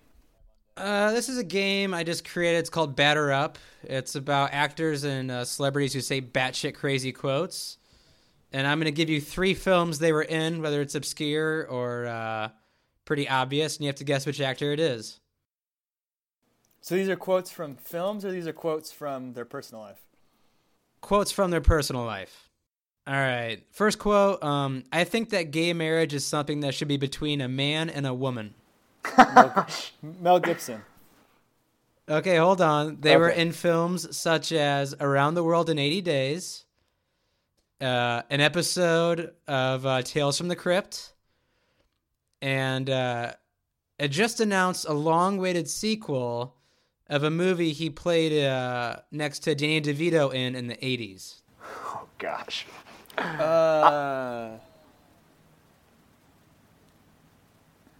Uh, 0.77 1.11
this 1.11 1.29
is 1.29 1.37
a 1.37 1.43
game 1.43 1.93
I 1.93 2.03
just 2.03 2.27
created. 2.27 2.59
It's 2.59 2.69
called 2.69 2.95
Batter 2.95 3.31
Up. 3.31 3.57
It's 3.83 4.15
about 4.15 4.51
actors 4.53 5.03
and 5.03 5.29
uh, 5.29 5.45
celebrities 5.45 5.93
who 5.93 6.01
say 6.01 6.21
batshit 6.21 6.75
crazy 6.75 7.11
quotes. 7.11 7.77
And 8.51 8.67
I'm 8.67 8.79
going 8.79 8.85
to 8.85 8.91
give 8.91 9.09
you 9.09 9.21
three 9.21 9.53
films 9.53 9.99
they 9.99 10.11
were 10.11 10.23
in, 10.23 10.61
whether 10.61 10.81
it's 10.81 10.95
obscure 10.95 11.65
or 11.67 12.07
uh, 12.07 12.49
pretty 13.05 13.29
obvious, 13.29 13.77
and 13.77 13.83
you 13.83 13.87
have 13.87 13.95
to 13.97 14.03
guess 14.03 14.25
which 14.25 14.41
actor 14.41 14.71
it 14.71 14.79
is. 14.79 15.19
So 16.81 16.95
these 16.95 17.09
are 17.09 17.15
quotes 17.15 17.51
from 17.51 17.75
films, 17.75 18.25
or 18.25 18.31
these 18.31 18.47
are 18.47 18.53
quotes 18.53 18.91
from 18.91 19.33
their 19.33 19.45
personal 19.45 19.83
life? 19.83 20.01
Quotes 21.01 21.31
from 21.31 21.51
their 21.51 21.61
personal 21.61 22.03
life. 22.03 22.50
All 23.11 23.17
right. 23.17 23.61
First 23.71 23.99
quote 23.99 24.41
um, 24.41 24.85
I 24.93 25.03
think 25.03 25.31
that 25.31 25.51
gay 25.51 25.73
marriage 25.73 26.13
is 26.13 26.25
something 26.25 26.61
that 26.61 26.73
should 26.73 26.87
be 26.87 26.95
between 26.95 27.41
a 27.41 27.49
man 27.49 27.89
and 27.89 28.07
a 28.07 28.13
woman. 28.13 28.53
Mel, 29.17 29.67
Mel 30.21 30.39
Gibson. 30.39 30.81
Okay, 32.07 32.37
hold 32.37 32.61
on. 32.61 33.01
They 33.01 33.17
were 33.17 33.27
in 33.27 33.51
films 33.51 34.15
such 34.15 34.53
as 34.53 34.95
Around 35.01 35.33
the 35.33 35.43
World 35.43 35.69
in 35.69 35.77
80 35.77 36.01
Days, 36.01 36.63
uh, 37.81 38.21
an 38.29 38.39
episode 38.39 39.33
of 39.45 39.85
uh, 39.85 40.03
Tales 40.03 40.37
from 40.37 40.47
the 40.47 40.55
Crypt, 40.55 41.11
and 42.41 42.89
uh, 42.89 43.33
it 43.99 44.07
just 44.07 44.39
announced 44.39 44.85
a 44.87 44.93
long 44.93 45.37
awaited 45.37 45.69
sequel 45.69 46.55
of 47.09 47.25
a 47.25 47.29
movie 47.29 47.73
he 47.73 47.89
played 47.89 48.41
uh, 48.41 48.97
next 49.11 49.39
to 49.39 49.53
Danny 49.53 49.81
DeVito 49.81 50.33
in 50.33 50.55
in 50.55 50.67
the 50.67 50.75
80s. 50.75 51.41
Oh 51.61 52.07
gosh. 52.17 52.65
Uh, 53.21 54.57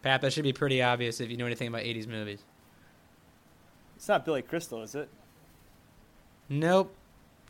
Pat, 0.02 0.22
that 0.22 0.34
should 0.34 0.44
be 0.44 0.54
pretty 0.54 0.82
obvious 0.82 1.20
if 1.22 1.30
you 1.30 1.38
know 1.38 1.46
anything 1.46 1.68
about 1.68 1.82
80s 1.84 2.08
movies. 2.08 2.44
it's 3.96 4.08
not 4.08 4.26
Billy 4.26 4.42
Crystal, 4.42 4.82
is 4.82 4.96
it? 4.96 5.10
Nope. 6.50 6.94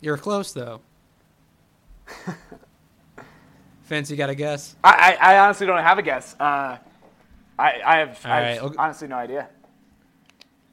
You're 0.01 0.17
close, 0.17 0.51
though. 0.51 0.81
Vince, 3.85 4.09
you 4.11 4.17
got 4.17 4.29
a 4.29 4.35
guess? 4.35 4.75
I, 4.83 5.17
I, 5.21 5.33
I 5.35 5.39
honestly 5.39 5.65
don't 5.67 5.81
have 5.81 5.97
a 5.97 6.01
guess. 6.01 6.35
Uh, 6.39 6.77
I, 7.59 7.73
I 7.85 7.97
have, 7.99 8.19
I 8.25 8.29
right, 8.29 8.43
have 8.55 8.63
I'll- 8.63 8.75
honestly 8.77 9.07
no 9.07 9.15
idea. 9.17 9.47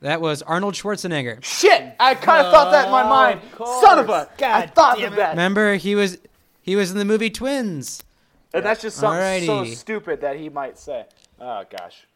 That 0.01 0.21
was 0.21 0.43
Arnold 0.43 0.75
Schwarzenegger. 0.75 1.43
Shit! 1.43 1.93
I 1.99 2.15
kind 2.15 2.47
of 2.47 2.53
thought 2.53 2.71
that 2.71 2.85
in 2.87 2.93
my 2.93 3.03
Oh, 3.03 3.09
mind. 3.09 3.41
of 3.59 3.67
Son 3.83 3.99
of 3.99 4.05
a! 4.09 4.27
course. 4.27 4.43
I 4.43 4.67
thought 4.69 4.97
damn 4.99 5.09
of 5.09 5.13
it. 5.15 5.17
that. 5.17 5.31
Remember, 5.31 5.75
he 5.75 5.97
was 5.97 6.19
he 6.69 6.77
was 6.77 6.91
in 6.91 6.99
the 6.99 7.05
movie 7.07 7.31
Twins. 7.31 8.03
And 8.53 8.63
that's 8.65 8.83
just 8.83 8.99
something 8.99 9.47
so 9.47 9.65
stupid 9.65 10.21
that 10.21 10.37
he 10.37 10.51
might 10.51 10.79
say. 10.79 11.07
Oh 11.41 11.65
gosh. 11.71 12.07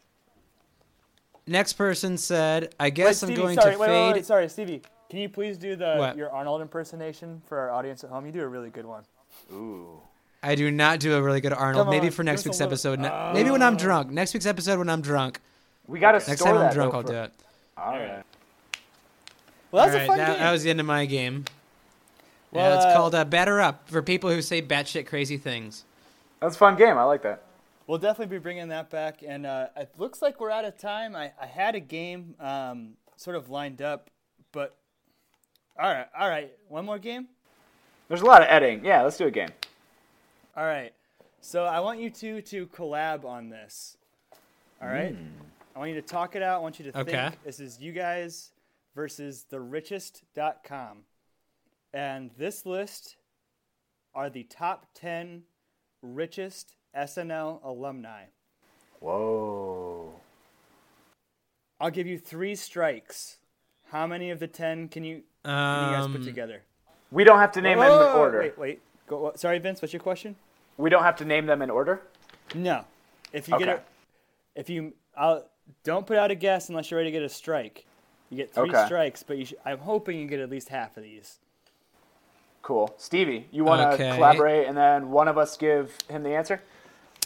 Next 1.47 1.73
person 1.73 2.19
said, 2.19 2.75
"I 2.79 2.91
guess 2.91 3.23
I'm 3.23 3.35
going 3.35 3.59
sorry, 3.59 3.75
to 3.75 3.79
wait, 3.81 3.87
fade." 3.87 4.07
wait, 4.09 4.13
wait, 4.15 4.27
sorry, 4.27 4.49
Stevie. 4.49 4.83
Can 5.11 5.21
you 5.21 5.29
please 5.29 5.57
do 5.59 5.75
the 5.75 5.95
What? 5.97 6.17
your 6.17 6.31
Arnold 6.31 6.61
impersonation 6.61 7.41
for 7.47 7.59
our 7.59 7.71
audience 7.71 8.05
at 8.05 8.11
home? 8.11 8.27
You 8.27 8.33
do 8.33 8.43
a 8.43 8.47
really 8.47 8.71
good 8.71 8.87
one. 8.87 9.05
Ooh. 9.53 10.01
I 10.43 10.55
do 10.55 10.71
not 10.71 11.01
do 11.01 11.15
a 11.17 11.23
really 11.23 11.41
good 11.41 11.53
Arnold. 11.53 11.89
Maybe 11.89 12.11
for 12.11 12.23
next 12.23 12.45
week's 12.45 12.61
episode. 12.61 12.99
Ne- 13.01 13.09
oh. 13.11 13.33
Maybe 13.33 13.51
when 13.51 13.63
I'm 13.63 13.77
drunk. 13.77 14.11
Next 14.11 14.35
week's 14.35 14.47
episode 14.47 14.79
when 14.79 14.89
I'm 14.91 15.01
drunk. 15.01 15.41
We 15.87 15.99
gotta 15.99 16.19
Next 16.29 16.43
time 16.43 16.57
I'm 16.59 16.73
drunk, 16.73 16.95
I'll 16.95 17.03
for- 17.03 17.09
do 17.09 17.15
it. 17.15 17.33
All 17.77 17.93
right. 17.93 18.23
Well, 19.71 19.87
that's 19.87 19.97
All 19.97 20.03
a 20.03 20.07
fun 20.07 20.19
that, 20.19 20.31
game. 20.33 20.39
that 20.41 20.53
was 20.53 20.63
the 20.63 20.71
end 20.71 20.81
of 20.81 20.87
my 20.87 21.07
game. 21.07 21.45
Well, 22.53 22.69
yeah, 22.71 22.77
it's 22.77 22.85
uh, 22.87 22.95
called 22.95 23.15
uh, 23.15 23.25
"Batter 23.25 23.61
Up" 23.61 23.89
for 23.89 24.03
people 24.03 24.31
who 24.31 24.43
say 24.43 24.63
batshit 24.63 25.07
crazy 25.07 25.37
things. 25.39 25.85
That's 26.41 26.55
a 26.55 26.59
fun 26.59 26.77
game. 26.77 26.99
I 26.99 27.05
like 27.05 27.23
that. 27.23 27.43
We'll 27.87 27.99
definitely 27.99 28.37
be 28.37 28.41
bringing 28.43 28.69
that 28.69 28.91
back. 28.91 29.23
And 29.27 29.45
uh, 29.47 29.69
it 29.77 29.91
looks 29.99 30.23
like 30.23 30.41
we're 30.41 30.51
out 30.51 30.65
of 30.65 30.77
time. 30.79 31.17
I, 31.17 31.33
I 31.41 31.47
had 31.47 31.75
a 31.75 31.81
game 31.81 32.35
um, 32.39 32.95
sort 33.17 33.37
of 33.37 33.51
lined 33.51 33.83
up, 33.83 34.11
but 34.53 34.77
all 35.79 35.93
right, 35.93 36.07
all 36.19 36.29
right. 36.29 36.53
One 36.69 36.85
more 36.85 36.99
game. 36.99 37.29
There's 38.09 38.23
a 38.23 38.27
lot 38.27 38.43
of 38.43 38.49
editing. 38.49 38.85
Yeah, 38.85 39.03
let's 39.03 39.17
do 39.17 39.27
a 39.27 39.31
game. 39.31 39.49
All 40.57 40.65
right. 40.65 40.93
So 41.41 41.65
I 41.65 41.81
want 41.81 41.99
you 41.99 42.11
two 42.11 42.41
to 42.43 42.67
collab 42.67 43.25
on 43.25 43.49
this. 43.49 43.97
All 44.81 44.89
right. 44.89 45.17
I 45.75 45.79
want 45.79 45.91
you 45.91 45.97
to 46.01 46.07
talk 46.07 46.37
it 46.37 46.43
out. 46.43 46.57
I 46.57 46.63
want 46.63 46.79
you 46.79 46.91
to 46.93 46.99
Okay. 47.01 47.13
think. 47.13 47.43
This 47.45 47.59
is 47.61 47.81
you 47.81 47.93
guys 47.93 48.51
versus 48.95 49.47
therichest.com. 49.51 50.99
And 51.95 52.31
this 52.39 52.65
list 52.65 53.17
are 54.15 54.31
the 54.31 54.45
top 54.45 54.87
10 54.95 55.43
richest 56.03 56.75
SNL 56.97 57.61
alumni. 57.65 58.25
Whoa. 59.01 60.13
I'll 61.81 61.91
give 61.91 62.07
you 62.07 62.19
three 62.19 62.55
strikes. 62.55 63.39
How 63.91 64.07
many 64.07 64.31
of 64.31 64.39
the 64.39 64.47
10 64.47 64.89
can 64.89 65.05
you, 65.05 65.23
can 65.45 65.89
you 65.91 65.95
guys 65.97 66.07
put 66.07 66.17
Um, 66.17 66.25
together? 66.25 66.63
We 67.11 67.25
don't 67.25 67.39
have 67.39 67.53
to 67.53 67.61
name 67.61 67.79
them 67.79 67.93
in 68.01 68.07
order. 68.09 68.39
Wait, 68.39 68.59
wait. 68.59 68.83
Go, 69.07 69.33
sorry, 69.35 69.59
Vince, 69.59 69.83
what's 69.83 69.93
your 69.93 70.01
question? 70.01 70.37
We 70.79 70.89
don't 70.89 71.03
have 71.03 71.17
to 71.17 71.25
name 71.25 71.45
them 71.47 71.61
in 71.61 71.69
order. 71.69 72.01
No. 72.55 72.85
If 73.33 73.49
you 73.49 73.59
get 73.59 73.69
Okay. 73.69 73.77
it, 73.79 73.85
if 74.55 74.71
you, 74.71 74.95
I'll 75.17 75.47
don't 75.85 76.07
put 76.07 76.17
out 76.17 76.31
a 76.31 76.35
guess 76.35 76.69
unless 76.69 76.91
you're 76.91 76.99
ready 76.99 77.11
to 77.11 77.19
get 77.19 77.23
a 77.23 77.29
strike. 77.29 77.85
You 78.31 78.37
get 78.37 78.53
three 78.55 78.71
Okay. 78.71 78.85
strikes, 78.87 79.23
but 79.23 79.37
you 79.37 79.45
sh- 79.47 79.55
I'm 79.65 79.79
hoping 79.79 80.19
you 80.19 80.27
get 80.27 80.41
at 80.41 80.49
least 80.51 80.69
half 80.71 80.97
of 80.97 81.03
these. 81.03 81.39
Cool. 82.63 82.95
Stevie, 82.97 83.49
you 83.51 83.65
want 83.65 83.83
to 83.83 83.89
Okay. 83.95 84.15
collaborate 84.15 84.69
and 84.69 84.77
then 84.77 85.11
one 85.11 85.27
of 85.29 85.37
us 85.37 85.57
give 85.57 85.97
him 86.09 86.23
the 86.23 86.31
answer? 86.31 86.63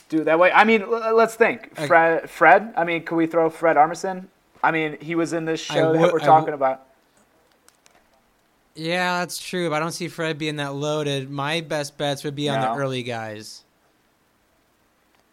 Do 0.08 0.20
it 0.22 0.24
that 0.24 0.38
way. 0.38 0.50
I 0.52 0.64
mean, 0.64 0.82
l- 0.82 1.14
let's 1.14 1.34
think. 1.34 1.74
Fred, 1.86 2.30
Fred. 2.30 2.72
I 2.76 2.84
mean, 2.84 3.02
can 3.04 3.16
we 3.16 3.26
throw 3.26 3.50
Fred 3.50 3.76
Armisen? 3.76 4.26
I 4.62 4.70
mean, 4.70 4.96
he 5.00 5.14
was 5.14 5.32
in 5.32 5.44
this 5.44 5.70
I 5.70 5.74
show 5.74 5.92
that 5.92 6.12
we're 6.12 6.18
talking 6.20 6.46
would- 6.46 6.54
about. 6.54 6.82
Yeah, 8.74 9.20
that's 9.20 9.38
true, 9.38 9.68
but 9.70 9.76
I 9.76 9.78
don't 9.80 9.92
see 9.92 10.08
Fred 10.08 10.38
being 10.38 10.56
that 10.56 10.74
loaded. 10.74 11.30
My 11.30 11.60
best 11.62 11.96
bets 11.96 12.24
would 12.24 12.34
be 12.34 12.48
on 12.48 12.60
No. 12.60 12.74
the 12.74 12.80
early 12.80 13.02
guys, 13.02 13.64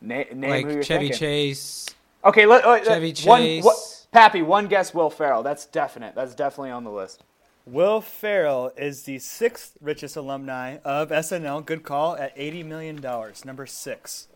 Na- 0.02 0.24
like 0.34 0.66
Chevy 0.84 1.10
thinking. 1.10 1.12
Chase. 1.14 1.86
Okay, 2.24 2.46
let, 2.46 2.64
uh, 2.66 2.84
Chevy 2.84 3.14
one, 3.26 3.42
Chase. 3.42 3.64
what, 3.66 3.78
Pappy, 4.12 4.42
one 4.42 4.68
guess 4.68 4.94
Will 4.94 5.10
Ferrell. 5.10 5.44
That's 5.44 5.66
definite. 5.66 6.16
That's 6.16 6.34
definitely 6.36 6.72
on 6.72 6.84
the 6.86 6.92
list. 6.92 7.24
Will 7.66 8.02
Ferrell 8.02 8.72
is 8.78 9.04
the 9.04 9.20
sixth 9.20 9.78
richest 9.80 10.16
alumni 10.18 10.78
of 10.84 11.10
SNL. 11.10 11.66
Good 11.66 11.84
call 11.84 12.16
at 12.18 12.36
$80 12.38 12.66
million. 12.66 13.02
Number 13.46 13.66
six. 13.66 14.28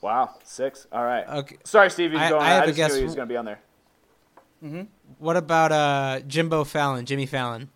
Wow, 0.00 0.36
six. 0.44 0.86
All 0.92 1.04
right. 1.04 1.26
Okay. 1.28 1.56
Sorry, 1.64 1.90
Stevie. 1.90 2.16
I- 2.16 2.30
going 2.30 2.42
I 2.42 2.44
on. 2.44 2.50
have 2.52 2.60
I 2.62 2.64
a 2.64 2.66
just 2.68 2.76
guess 2.76 2.92
knew 2.92 2.98
he 2.98 3.04
was 3.04 3.14
going 3.14 3.28
to 3.28 3.32
be 3.32 3.36
on 3.36 3.44
there. 3.44 3.58
What 5.18 5.36
about 5.38 5.72
uh 5.72 6.20
Jimbo 6.26 6.64
Fallon, 6.64 7.06
Jimmy 7.06 7.24
Fallon? 7.26 7.68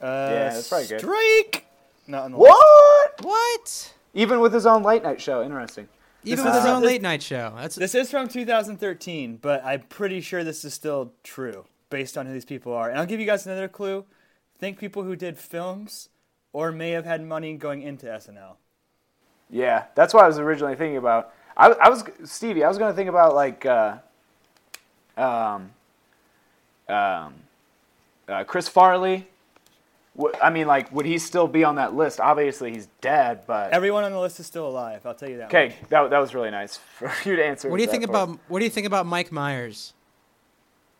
Uh, 0.00 0.06
Yeah, 0.32 0.48
that's 0.50 0.68
probably 0.68 0.86
good. 0.86 1.00
Strike! 1.00 1.66
Not 2.06 2.24
on 2.24 2.32
the 2.32 2.38
list. 2.38 2.50
What? 2.50 3.24
What? 3.24 3.94
Even 4.14 4.38
with 4.40 4.52
his 4.54 4.64
own 4.64 4.82
late 4.84 5.02
night 5.02 5.20
show. 5.20 5.42
Interesting. 5.42 5.88
Even 6.24 6.44
This 6.44 6.54
with 6.54 6.62
his 6.62 6.70
own 6.72 6.82
this- 6.82 6.90
late 6.90 7.02
night 7.02 7.22
show. 7.22 7.52
That's 7.56 7.74
This 7.74 7.94
is 7.96 8.10
from 8.12 8.28
2013, 8.28 9.38
but 9.42 9.64
I'm 9.64 9.82
pretty 9.82 10.20
sure 10.20 10.44
this 10.44 10.64
is 10.64 10.72
still 10.72 11.12
true 11.24 11.64
based 11.94 12.18
on 12.18 12.26
who 12.26 12.32
these 12.32 12.44
people 12.44 12.72
are. 12.72 12.90
And 12.90 12.98
I'll 12.98 13.06
give 13.06 13.20
you 13.20 13.26
guys 13.26 13.46
another 13.46 13.68
clue. 13.68 14.04
Think 14.58 14.80
people 14.80 15.04
who 15.04 15.14
did 15.14 15.38
films 15.38 16.08
or 16.52 16.72
may 16.72 16.90
have 16.90 17.04
had 17.04 17.22
money 17.22 17.54
going 17.54 17.82
into 17.82 18.06
SNL. 18.06 18.56
Yeah, 19.48 19.84
that's 19.94 20.12
what 20.12 20.24
I 20.24 20.26
was 20.26 20.40
originally 20.40 20.74
thinking 20.74 20.96
about. 20.96 21.32
I, 21.56 21.68
I 21.68 21.88
was 21.88 22.02
Stevie. 22.24 22.64
I 22.64 22.68
was 22.68 22.78
going 22.78 22.90
to 22.90 22.96
think 22.96 23.08
about 23.08 23.36
like, 23.36 23.64
uh, 23.64 23.98
um, 25.16 25.70
Um, 26.88 27.34
uh, 28.28 28.42
Chris 28.42 28.66
Farley. 28.66 29.28
I 30.42 30.50
mean, 30.50 30.66
like, 30.66 30.90
would 30.90 31.06
he 31.06 31.18
still 31.18 31.46
be 31.46 31.62
on 31.62 31.76
that 31.76 31.94
list? 31.94 32.18
Obviously, 32.18 32.72
he's 32.72 32.88
dead, 33.00 33.42
but 33.46 33.72
Everyone 33.72 34.02
on 34.02 34.10
the 34.10 34.20
list 34.20 34.40
is 34.40 34.46
still 34.46 34.66
alive. 34.66 35.06
I'll 35.06 35.14
tell 35.14 35.28
you 35.28 35.38
that. 35.38 35.46
okay, 35.46 35.76
that, 35.90 36.10
that 36.10 36.18
was 36.18 36.34
really 36.34 36.50
nice 36.50 36.76
for 36.98 37.12
you 37.24 37.36
to 37.36 37.44
answer. 37.44 37.68
What 37.68 37.76
do 37.76 37.84
you 37.84 37.88
think 37.88 38.04
for 38.04 38.10
us. 38.10 38.24
about 38.24 38.38
What 38.48 38.58
do 38.58 38.64
you 38.64 38.70
think 38.70 38.86
about 38.88 39.06
Mike 39.06 39.30
Myers? 39.30 39.92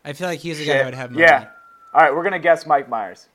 I 0.04 0.12
feel 0.12 0.28
like 0.28 0.40
he's 0.40 0.58
the 0.58 0.66
guy 0.66 0.78
who 0.78 0.84
would 0.86 0.94
have 0.94 1.10
money. 1.10 1.22
Yeah. 1.22 1.48
All 1.94 2.00
right, 2.02 2.14
we're 2.14 2.24
gonna 2.24 2.38
guess 2.38 2.66
Mike 2.66 2.88
Myers. 2.88 3.26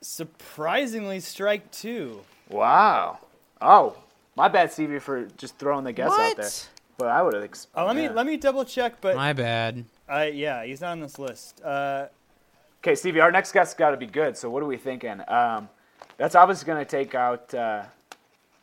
Surprisingly, 0.00 1.20
strike 1.20 1.70
two. 1.70 2.20
Wow. 2.48 3.18
Oh, 3.60 3.96
my 4.36 4.48
bad, 4.48 4.72
Stevie, 4.72 4.98
for 4.98 5.26
just 5.36 5.56
throwing 5.58 5.84
the 5.84 5.92
guess 5.92 6.10
out 6.10 6.36
there. 6.36 6.44
What? 6.44 6.68
But 6.98 7.08
I 7.08 7.22
would 7.22 7.34
have. 7.34 7.44
Ex- 7.44 7.68
Oh, 7.74 7.86
let 7.86 7.96
me 7.96 8.08
let 8.08 8.26
me 8.26 8.36
double 8.36 8.64
check, 8.64 9.00
but 9.00 9.16
My 9.16 9.32
bad. 9.32 9.84
I 10.08 10.26
yeah, 10.26 10.64
he's 10.64 10.80
not 10.80 10.92
on 10.92 11.00
this 11.00 11.18
list. 11.18 11.62
Uh, 11.62 12.06
Okay, 12.84 12.96
Stevie, 12.96 13.20
our 13.20 13.30
next 13.30 13.52
guest's 13.52 13.74
got 13.74 13.92
to 13.92 13.96
be 13.96 14.06
good. 14.08 14.36
So 14.36 14.50
what 14.50 14.60
are 14.60 14.66
we 14.66 14.76
thinking? 14.76 15.20
Um, 15.28 15.68
that's 16.16 16.34
obviously 16.34 16.66
going 16.66 16.84
to 16.84 16.90
take 16.90 17.14
out 17.14 17.54
uh, 17.54 17.84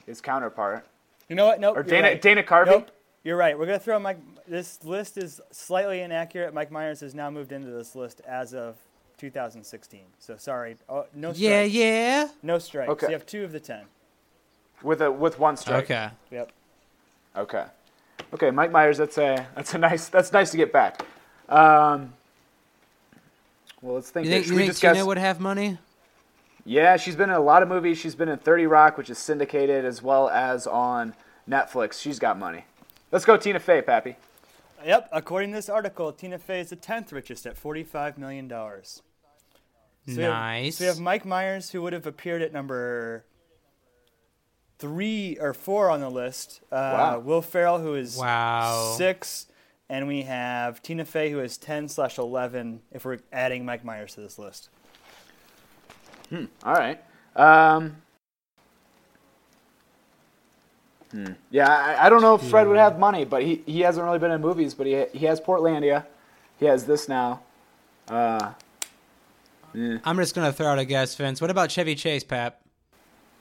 his 0.06 0.20
counterpart. 0.20 0.86
you 1.30 1.38
know 1.38 1.46
what? 1.48 1.62
Nope. 1.62 1.78
Or 1.78 1.80
you're 1.80 1.84
Dana- 1.86 2.08
right. 2.10 2.22
Dana 2.22 2.44
Carvey? 2.44 2.66
Nope. 2.66 2.92
You're 3.24 3.38
right. 3.38 3.58
We're 3.58 3.66
gonna 3.66 3.80
throw 3.80 3.98
Mike. 3.98 4.18
This 4.50 4.84
list 4.84 5.18
is 5.18 5.40
slightly 5.52 6.02
inaccurate. 6.02 6.54
Mike 6.56 6.72
Myers 6.72 7.02
has 7.02 7.14
now 7.14 7.30
moved 7.30 7.52
into 7.52 7.70
this 7.70 7.96
list 7.96 8.22
as 8.28 8.56
of 8.56 8.78
2016. 9.20 10.02
So 10.18 10.38
sorry. 10.38 10.76
Oh, 10.90 11.06
no 11.14 11.34
strikes. 11.34 11.40
Yeah, 11.40 11.64
yeah. 11.64 12.30
No 12.42 12.58
strikes. 12.58 12.90
Okay. 12.90 13.08
You 13.08 13.14
have 13.14 13.28
two 13.28 13.44
of 13.44 13.52
the 13.52 13.60
ten. 13.60 13.84
With 14.82 15.02
a 15.02 15.12
with 15.12 15.38
one 15.38 15.56
strike. 15.56 15.84
Okay. 15.84 16.10
Yep. 16.32 16.52
Okay. 17.38 17.66
Okay, 18.34 18.50
Mike 18.50 18.72
Myers. 18.72 18.98
That's 18.98 19.18
a 19.20 19.46
that's 19.56 19.74
a 19.76 19.78
nice 19.78 20.10
that's 20.10 20.34
nice 20.34 20.50
to 20.52 20.58
get 20.58 20.74
back. 20.74 21.06
Um, 21.48 22.14
well, 23.82 23.96
let's 23.96 24.10
think. 24.10 24.26
You 24.26 24.32
here. 24.32 24.40
think, 24.40 24.46
Should 24.46 24.52
you 24.52 24.56
we 24.56 24.62
think 24.64 24.72
discuss? 24.74 24.96
Tina 24.96 25.06
would 25.06 25.18
have 25.20 25.40
money? 25.40 25.78
Yeah, 26.66 26.98
she's 26.98 27.16
been 27.16 27.30
in 27.30 27.36
a 27.36 27.40
lot 27.40 27.62
of 27.62 27.70
movies. 27.70 27.98
She's 27.98 28.16
been 28.16 28.30
in 28.30 28.38
30 28.38 28.66
Rock, 28.68 28.98
which 28.98 29.10
is 29.10 29.18
syndicated, 29.18 29.86
as 29.86 30.02
well 30.02 30.30
as 30.30 30.66
on 30.66 31.14
Netflix. 31.48 32.02
She's 32.02 32.20
got 32.20 32.38
money. 32.38 32.66
Let's 33.12 33.26
go, 33.26 33.38
Tina 33.38 33.60
Fey, 33.60 33.82
Pappy. 33.82 34.18
Yep. 34.86 35.10
According 35.12 35.52
to 35.52 35.56
this 35.58 35.70
article, 35.70 36.12
Tina 36.14 36.38
Fey 36.40 36.60
is 36.62 36.70
the 36.70 36.76
tenth 36.76 37.12
richest 37.12 37.46
at 37.46 37.58
45 37.58 38.18
million 38.18 38.48
dollars. 38.48 39.02
So 40.08 40.16
we 40.16 40.24
have- 40.24 40.32
nice. 40.34 40.78
so 40.78 40.84
we 40.84 40.88
have 40.88 41.00
Mike 41.00 41.26
Myers, 41.26 41.72
who 41.72 41.82
would 41.82 41.94
have 41.94 42.08
appeared 42.08 42.42
at 42.42 42.52
number 42.54 43.26
three 44.80 45.38
or 45.40 45.54
four 45.54 45.90
on 45.90 46.00
the 46.00 46.10
list. 46.10 46.62
Uh, 46.72 46.76
Wow. 46.76 47.20
Will 47.20 47.42
Ferrell, 47.42 47.80
who 47.80 47.96
is 47.96 48.18
Wow. 48.18 48.96
six, 48.98 49.48
and 49.90 50.08
we 50.08 50.24
have 50.24 50.82
Tina 50.82 51.06
Fey, 51.06 51.32
who 51.32 51.40
is 51.42 51.58
ten 51.58 51.88
slash 51.90 52.18
eleven. 52.18 52.82
If 52.92 53.06
we're 53.06 53.20
adding 53.34 53.66
Mike 53.66 53.84
Myers 53.84 54.14
to 54.16 54.22
this 54.22 54.40
list, 54.40 54.70
Hmm. 56.30 56.46
All 56.64 56.74
right. 56.74 57.04
Um, 57.36 58.02
hmm. 61.12 61.34
Yeah, 61.50 61.68
I, 61.68 62.06
I 62.06 62.10
don't 62.10 62.22
know 62.22 62.36
if 62.36 62.42
Fred 62.44 62.68
would 62.68 62.78
have 62.78 63.00
money, 63.00 63.26
but 63.26 63.44
he, 63.44 63.62
he 63.66 63.82
hasn't 63.82 64.04
really 64.06 64.20
been 64.20 64.32
in 64.32 64.42
movies, 64.42 64.74
but 64.74 64.88
he, 64.88 65.06
he 65.14 65.26
has 65.26 65.40
Portlandia. 65.42 66.06
He 66.60 66.66
has 66.66 66.86
this 66.86 67.08
now. 67.10 67.42
Uh, 68.08 68.54
I'm 69.76 70.18
just 70.18 70.34
gonna 70.36 70.52
throw 70.52 70.68
out 70.68 70.80
a 70.80 70.86
guess, 70.86 71.16
Vince. 71.16 71.40
What 71.42 71.50
about 71.52 71.70
Chevy 71.72 71.96
Chase, 71.96 72.24
Pap? 72.24 72.60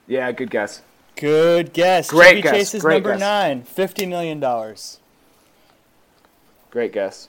yeah, 0.06 0.30
good 0.32 0.50
guess. 0.50 0.82
good 1.16 1.72
guess. 1.72 2.10
Great 2.10 2.28
Chevy 2.28 2.42
guess, 2.42 2.52
Chase 2.52 2.74
is 2.74 2.82
great 2.82 2.94
number 2.96 3.12
guess. 3.12 3.20
nine, 3.20 3.62
fifty 3.62 4.06
million 4.06 4.38
dollars. 4.40 5.00
Great 6.70 6.92
guess. 6.92 7.28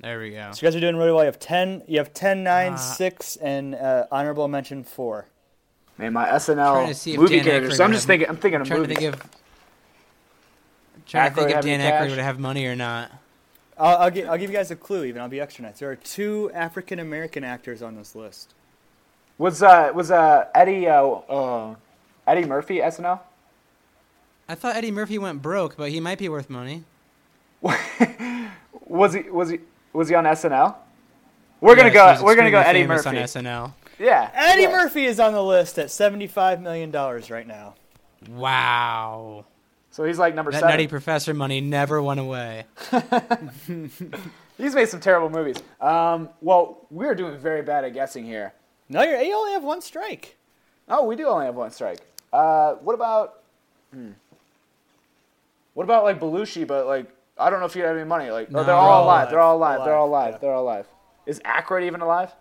There 0.00 0.18
we 0.18 0.30
go. 0.30 0.50
So 0.52 0.58
you 0.60 0.66
guys 0.66 0.74
are 0.76 0.80
doing 0.80 0.96
really 0.96 1.12
well. 1.12 1.20
You 1.22 1.26
have 1.26 1.38
ten. 1.38 1.82
You 1.86 1.98
have 1.98 2.12
10, 2.12 2.42
9, 2.42 2.72
Uh, 2.72 2.76
6, 2.76 3.36
and 3.36 3.74
uh, 3.76 4.06
honorable 4.10 4.48
mention 4.48 4.82
four. 4.82 5.26
Man, 5.98 6.12
my 6.12 6.24
Trying 6.26 6.40
SNL 6.40 6.88
to 6.88 6.94
see 6.94 7.12
if 7.14 7.20
movie 7.20 7.36
Dan 7.36 7.44
characters. 7.44 7.76
So 7.76 7.84
I'm 7.84 7.92
just 7.92 8.06
thinking. 8.06 8.28
I'm 8.28 8.36
thinking 8.36 8.60
of 8.60 8.66
trying 8.66 8.80
movies. 8.80 8.96
to 8.98 9.02
think 9.02 9.14
if. 9.14 9.28
Trying 11.06 11.30
to 11.30 11.36
think 11.36 11.50
if 11.50 11.60
Dan 11.64 11.80
any 11.80 11.90
Aykroyd 11.90 11.98
cash? 12.00 12.10
would 12.10 12.18
have 12.18 12.38
money 12.38 12.66
or 12.66 12.74
not. 12.76 13.10
I'll, 13.78 13.96
I'll, 13.98 14.10
gi- 14.10 14.24
I'll 14.24 14.38
give 14.38 14.50
you 14.50 14.56
guys 14.56 14.70
a 14.70 14.76
clue. 14.76 15.04
Even 15.04 15.20
I'll 15.22 15.28
be 15.28 15.40
extra 15.40 15.64
nice. 15.64 15.78
There 15.78 15.90
are 15.90 15.96
two 15.96 16.50
African 16.54 16.98
American 16.98 17.44
actors 17.44 17.82
on 17.82 17.96
this 17.96 18.14
list. 18.14 18.54
Was 19.38 19.62
uh 19.62 19.90
was 19.94 20.10
uh 20.10 20.46
Eddie 20.54 20.88
uh, 20.88 21.04
uh 21.04 21.74
Eddie 22.26 22.44
Murphy 22.44 22.78
SNL? 22.78 23.18
I 24.48 24.54
thought 24.54 24.76
Eddie 24.76 24.90
Murphy 24.90 25.18
went 25.18 25.40
broke, 25.42 25.76
but 25.76 25.90
he 25.90 26.00
might 26.00 26.18
be 26.18 26.28
worth 26.28 26.50
money. 26.50 26.84
Was 28.86 29.14
he 29.14 29.22
was 29.30 29.48
he 29.50 29.58
was 29.94 30.08
he 30.10 30.14
on 30.14 30.24
SNL? 30.24 30.74
We're 31.60 31.76
gonna 31.76 31.90
Yes, 31.92 32.18
go. 32.20 32.24
We're 32.26 32.34
gonna 32.36 32.50
go 32.50 32.58
Eddie 32.60 32.86
Murphy. 32.86 33.08
on 33.08 33.14
SNL. 33.14 33.72
Yeah. 34.02 34.30
Eddie 34.34 34.62
yeah. 34.62 34.72
Murphy 34.72 35.04
is 35.04 35.20
on 35.20 35.32
the 35.32 35.42
list 35.42 35.78
at 35.78 35.90
seventy-five 35.90 36.60
million 36.60 36.90
dollars 36.90 37.30
right 37.30 37.46
now. 37.46 37.74
Wow. 38.28 39.44
So 39.90 40.04
he's 40.04 40.18
like 40.18 40.34
number 40.34 40.50
That 40.50 40.60
seven. 40.60 40.70
Nutty 40.72 40.86
Professor 40.88 41.34
money 41.34 41.60
never 41.60 42.02
went 42.02 42.18
away. 42.18 42.64
He's 44.58 44.74
made 44.74 44.88
some 44.88 45.00
terrible 45.00 45.28
movies. 45.28 45.56
Um, 45.80 46.28
well, 46.40 46.86
we're 46.90 47.14
doing 47.14 47.36
very 47.38 47.62
bad 47.62 47.84
at 47.84 47.92
guessing 47.92 48.24
here. 48.24 48.52
No, 48.88 49.02
you're, 49.02 49.20
you 49.20 49.34
only 49.34 49.52
have 49.52 49.62
one 49.64 49.80
strike. 49.82 50.36
Oh, 50.88 51.04
we 51.04 51.16
do 51.16 51.26
only 51.26 51.46
have 51.46 51.56
one 51.56 51.70
strike. 51.72 52.00
Uh, 52.32 52.74
what 52.74 52.94
about? 52.94 53.40
Hmm. 53.92 54.10
What 55.74 55.84
about 55.84 56.04
like 56.04 56.20
Belushi? 56.20 56.66
But 56.66 56.86
like, 56.86 57.06
I 57.38 57.50
don't 57.50 57.60
know 57.60 57.66
if 57.66 57.76
you 57.76 57.82
have 57.82 57.96
any 57.96 58.04
money. 58.06 58.30
Like, 58.30 58.48
oh, 58.48 58.52
No. 58.52 58.58
they're 58.58 58.66
They're 58.66 58.74
all 58.76 58.90
all 59.00 59.04
alive. 59.04 59.30
They're 59.30 59.40
all 59.40 59.56
alive. 59.56 59.76
alive. 59.76 59.84
They're 59.86 59.94
all 59.96 60.06
alive. 60.08 60.32
Yeah. 60.34 60.38
They're 60.38 60.52
all 60.54 60.62
alive. 60.62 60.86
Is 61.26 61.40
Aykroyd 61.40 61.82
even 61.84 62.00
alive? 62.00 62.32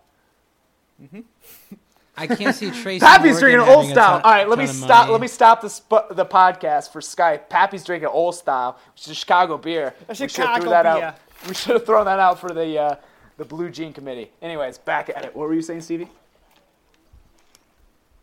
I 2.18 2.28
can't 2.28 2.56
see 2.56 2.72
Tracy. 2.72 3.00
Pappy's 3.06 3.40
Morgan 3.42 3.60
drinking 3.60 3.74
old 3.76 3.86
style. 3.88 4.20
ton- 4.20 4.22
All 4.24 4.32
right, 4.32 4.48
let 4.50 4.60
me 4.60 4.68
stop. 4.68 5.02
money. 5.02 5.12
Let 5.14 5.22
me 5.22 5.28
stop 5.28 5.62
the 5.62 5.70
sp- 5.72 6.12
the 6.12 6.26
podcast 6.26 6.92
for 6.92 7.00
Skype. 7.02 7.50
Pappy's 7.50 7.84
drinking 7.84 8.10
old 8.10 8.36
style, 8.36 8.78
which 8.94 9.04
is 9.04 9.08
a 9.10 9.16
Chicago 9.16 9.58
beer. 9.58 9.88
A 9.88 10.06
We 10.10 10.16
should've 10.16 10.32
Chicago 10.32 10.62
threw 10.62 10.70
that 10.72 10.84
beer. 10.84 11.04
out. 11.06 11.18
We 11.48 11.54
should 11.54 11.74
have 11.74 11.86
thrown 11.86 12.06
that 12.06 12.20
out 12.20 12.40
for 12.40 12.50
the 12.54 12.78
uh, 12.80 12.96
the 13.38 13.46
Blue 13.46 13.70
Jean 13.70 13.94
Committee. 13.94 14.30
Anyways, 14.42 14.78
back 14.78 15.10
at 15.10 15.24
it. 15.26 15.36
What 15.36 15.48
were 15.48 15.54
you 15.54 15.62
saying, 15.62 15.82
Stevie? 15.82 16.10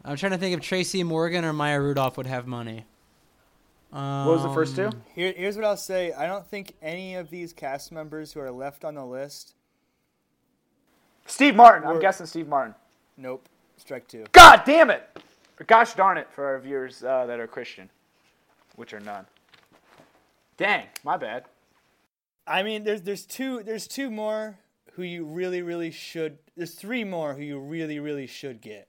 I'm 0.05 0.17
trying 0.17 0.33
to 0.33 0.38
think 0.38 0.57
if 0.57 0.62
Tracy 0.62 1.03
Morgan 1.03 1.45
or 1.45 1.53
Maya 1.53 1.81
Rudolph 1.81 2.17
would 2.17 2.27
have 2.27 2.47
money. 2.47 2.85
Um, 3.93 4.27
What 4.27 4.35
was 4.35 4.43
the 4.43 4.53
first 4.55 4.77
two? 4.77 4.91
Here, 5.14 5.33
here's 5.37 5.57
what 5.57 5.64
I'll 5.64 5.77
say. 5.77 6.12
I 6.12 6.27
don't 6.27 6.47
think 6.47 6.75
any 6.83 7.14
of 7.17 7.31
these 7.31 7.53
cast 7.53 7.91
members 7.91 8.33
who 8.33 8.41
are 8.41 8.51
left 8.51 8.85
on 8.85 8.95
the 8.95 9.05
list. 9.05 9.55
Steve 11.29 11.55
Martin. 11.55 11.88
I'm 11.88 12.01
guessing 12.01 12.27
Steve 12.27 12.49
Martin. 12.49 12.75
Nope. 13.17 13.47
Strike 13.77 14.09
two. 14.09 14.25
God 14.33 14.62
damn 14.64 14.91
it! 14.91 15.09
Gosh 15.67 15.95
darn 15.95 16.19
it 16.19 16.29
for 16.31 16.45
our 16.47 16.59
viewers 16.59 17.05
uh, 17.05 17.27
that 17.27 17.38
are 17.38 17.47
Christian, 17.47 17.88
which 18.77 18.93
are 18.93 19.01
none. 19.01 19.27
Dang, 20.57 20.87
my 21.05 21.17
bad. 21.17 21.45
I 22.47 22.62
mean, 22.62 22.83
there's 22.83 23.03
there's 23.03 23.25
two 23.25 23.62
there's 23.62 23.87
two 23.87 24.11
more 24.11 24.59
who 24.93 25.03
you 25.03 25.25
really 25.25 25.62
really 25.62 25.91
should. 25.91 26.38
There's 26.57 26.75
three 26.75 27.05
more 27.05 27.35
who 27.35 27.43
you 27.43 27.59
really 27.61 28.01
really 28.01 28.27
should 28.27 28.61
get, 28.61 28.88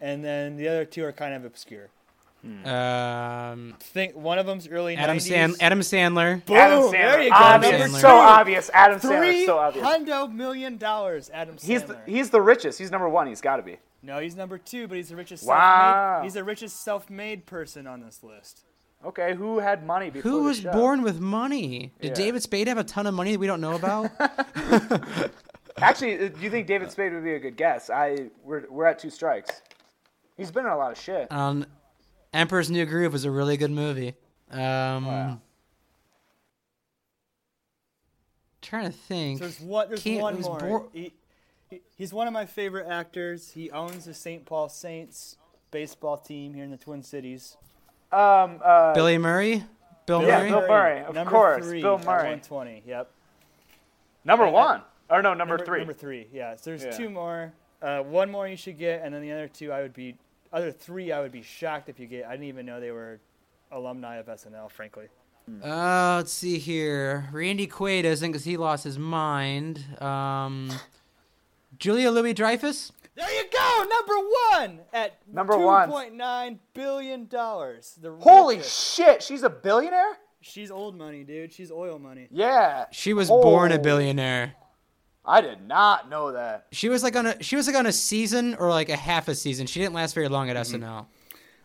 and 0.00 0.24
then 0.24 0.56
the 0.56 0.68
other 0.68 0.84
two 0.84 1.04
are 1.04 1.12
kind 1.12 1.34
of 1.34 1.44
obscure. 1.44 1.88
Um, 2.64 3.74
Think 3.80 4.14
one 4.16 4.38
of 4.38 4.44
them's 4.46 4.68
early 4.68 4.96
Adam 4.96 5.16
90s. 5.16 5.20
Sand 5.22 5.56
Adam 5.60 5.80
Sandler. 5.80 6.44
Boom! 6.44 6.56
Adam 6.56 6.82
Sandler. 6.82 6.90
There 6.92 7.22
you 7.22 7.30
go. 7.30 7.36
Obvious. 7.36 7.72
Number 7.80 7.96
Sandler. 7.96 8.00
So 8.00 8.08
obvious. 8.16 8.70
Adam 8.74 9.00
Sandler. 9.00 9.18
Three 9.18 9.46
So 9.46 9.58
obvious. 9.58 9.86
hundo 9.86 10.32
million 10.32 10.76
dollars. 10.76 11.30
Adam 11.32 11.56
Sandler. 11.56 11.64
He's 11.66 11.82
the, 11.84 11.98
he's 12.06 12.30
the 12.30 12.40
richest. 12.42 12.78
He's 12.78 12.90
number 12.90 13.08
one. 13.08 13.26
He's 13.28 13.40
got 13.40 13.56
to 13.56 13.62
be. 13.62 13.78
no, 14.02 14.18
he's 14.18 14.36
number 14.36 14.58
two, 14.58 14.86
but 14.88 14.96
he's 14.98 15.08
the 15.08 15.16
richest. 15.16 15.46
Wow. 15.46 16.16
Self-made, 16.16 16.24
he's 16.26 16.34
the 16.34 16.44
richest 16.44 16.82
self-made 16.82 17.46
person 17.46 17.86
on 17.86 18.00
this 18.02 18.22
list. 18.22 18.60
Okay, 19.04 19.34
who 19.34 19.58
had 19.58 19.86
money 19.86 20.08
before 20.10 20.30
Who 20.30 20.38
the 20.38 20.44
was 20.44 20.60
show? 20.60 20.72
born 20.72 21.02
with 21.02 21.20
money? 21.20 21.92
Did 22.00 22.08
Yeah. 22.08 22.14
David 22.14 22.42
Spade 22.42 22.68
have 22.68 22.78
a 22.78 22.84
ton 22.84 23.06
of 23.06 23.12
money 23.14 23.32
that 23.32 23.38
we 23.38 23.46
don't 23.46 23.60
know 23.60 23.74
about? 23.74 24.10
Actually, 25.78 26.14
uh, 26.24 26.28
do 26.28 26.40
you 26.40 26.50
think 26.50 26.66
David 26.66 26.90
Spade 26.90 27.12
would 27.12 27.24
be 27.24 27.34
a 27.34 27.38
good 27.38 27.56
guess? 27.56 27.90
I 27.90 28.30
we're 28.44 28.64
we're 28.70 28.86
at 28.86 28.98
two 28.98 29.10
strikes. 29.10 29.60
He's 30.36 30.50
been 30.50 30.64
in 30.66 30.72
a 30.72 30.76
lot 30.76 30.92
of 30.92 30.98
shit. 30.98 31.30
um, 31.32 31.66
Emperor's 32.34 32.68
New 32.70 32.84
Groove 32.84 33.12
was 33.12 33.24
a 33.24 33.30
really 33.30 33.56
good 33.56 33.70
movie. 33.70 34.14
Um, 34.50 35.06
Wow. 35.06 35.40
Trying 38.60 38.86
to 38.86 38.92
think. 38.92 39.38
So 39.38 39.44
there's 39.44 39.60
one. 39.60 39.88
There's 39.88 40.02
Can't- 40.02 40.22
one 40.22 40.40
more. 40.40 40.58
bor- 40.58 40.88
he, 40.92 41.12
he, 41.68 41.80
he's 41.96 42.12
one 42.14 42.26
of 42.26 42.32
my 42.32 42.46
favorite 42.46 42.86
actors. 42.88 43.50
He 43.52 43.70
owns 43.70 44.06
the 44.06 44.14
St. 44.14 44.44
Paul 44.46 44.68
Saints 44.70 45.36
baseball 45.70 46.16
team 46.16 46.54
here 46.54 46.64
in 46.64 46.70
the 46.70 46.78
Twin 46.78 47.02
Cities. 47.02 47.56
Um, 48.10 48.60
uh, 48.64 48.94
Billy 48.94 49.18
Murray. 49.18 49.64
Bill 50.06 50.22
Yeah, 50.22 50.38
Murray. 50.38 50.48
Bill 50.50 50.60
Murray, 50.68 51.00
of 51.04 51.14
number 51.14 51.30
course, 51.30 51.64
Three 51.66 51.82
Bill 51.82 51.98
Murray. 51.98 52.06
120. 52.38 52.82
Yep. 52.86 53.10
number 54.24 54.44
I- 54.44 54.48
I- 54.48 54.52
one 54.52 54.82
or 55.10 55.20
no, 55.22 55.34
number, 55.34 55.58
three. 55.58 55.78
Number 55.80 55.92
three. 55.92 56.26
Yeah. 56.32 56.56
So 56.56 56.70
there's 56.70 56.84
Yeah. 56.84 56.90
two 56.92 57.10
more. 57.10 57.52
Uh, 57.82 58.00
one 58.02 58.30
more 58.30 58.48
you 58.48 58.56
should 58.56 58.78
get, 58.78 59.02
and 59.02 59.14
then 59.14 59.20
the 59.20 59.30
other 59.32 59.46
two 59.48 59.72
I 59.72 59.82
would 59.82 59.92
be, 59.92 60.16
other 60.54 60.70
three 60.72 61.12
I 61.12 61.20
would 61.20 61.32
be 61.32 61.42
shocked 61.42 61.88
if 61.90 61.98
you 62.00 62.06
get. 62.06 62.24
I 62.26 62.30
didn't 62.32 62.46
even 62.46 62.64
know 62.64 62.80
they 62.80 62.90
were 62.92 63.20
alumni 63.70 64.16
of 64.16 64.26
SNL, 64.26 64.70
frankly. 64.70 65.06
Uh, 65.62 66.16
let's 66.16 66.32
see 66.32 66.58
here. 66.58 67.28
Randy 67.32 67.66
Quaid 67.66 68.04
isn't 68.04 68.30
because 68.32 68.44
he 68.44 68.56
lost 68.56 68.84
his 68.84 68.98
mind. 68.98 69.84
Um, 70.00 70.70
Julia 71.78 72.10
Louis 72.10 72.32
Dreyfus. 72.32 72.92
There 73.16 73.30
you 73.32 73.44
go, 73.52 73.84
number 73.88 74.14
one 74.50 74.80
at 74.92 75.18
Number 75.32 75.56
one. 75.58 75.88
two 75.88 75.92
point 75.92 76.14
nine 76.14 76.58
billion 76.72 77.26
dollars. 77.26 77.98
Holy 78.20 78.56
richest. 78.56 78.94
shit, 78.96 79.22
she's 79.22 79.42
a 79.44 79.50
billionaire? 79.50 80.18
She's 80.40 80.70
old 80.70 80.96
money, 80.96 81.24
dude. 81.24 81.52
She's 81.52 81.70
oil 81.70 81.98
money. 81.98 82.26
Yeah. 82.30 82.86
She 82.90 83.12
was 83.12 83.28
born 83.28 83.70
a 83.72 83.76
Oh. 83.76 83.78
billionaire. 83.78 84.54
I 85.26 85.40
did 85.40 85.66
not 85.66 86.08
know 86.10 86.32
that. 86.32 86.66
She 86.72 86.88
was 86.88 87.02
like 87.02 87.16
on 87.16 87.26
a 87.26 87.42
she 87.42 87.56
was 87.56 87.66
like 87.66 87.76
on 87.76 87.86
a 87.86 87.92
season 87.92 88.54
or 88.56 88.68
like 88.70 88.88
a 88.88 88.96
half 88.96 89.28
a 89.28 89.34
season. 89.34 89.66
She 89.66 89.80
didn't 89.80 89.94
last 89.94 90.14
very 90.14 90.28
long 90.28 90.50
at 90.50 90.56
Mm-hmm. 90.56 90.82
SNL. 90.82 91.06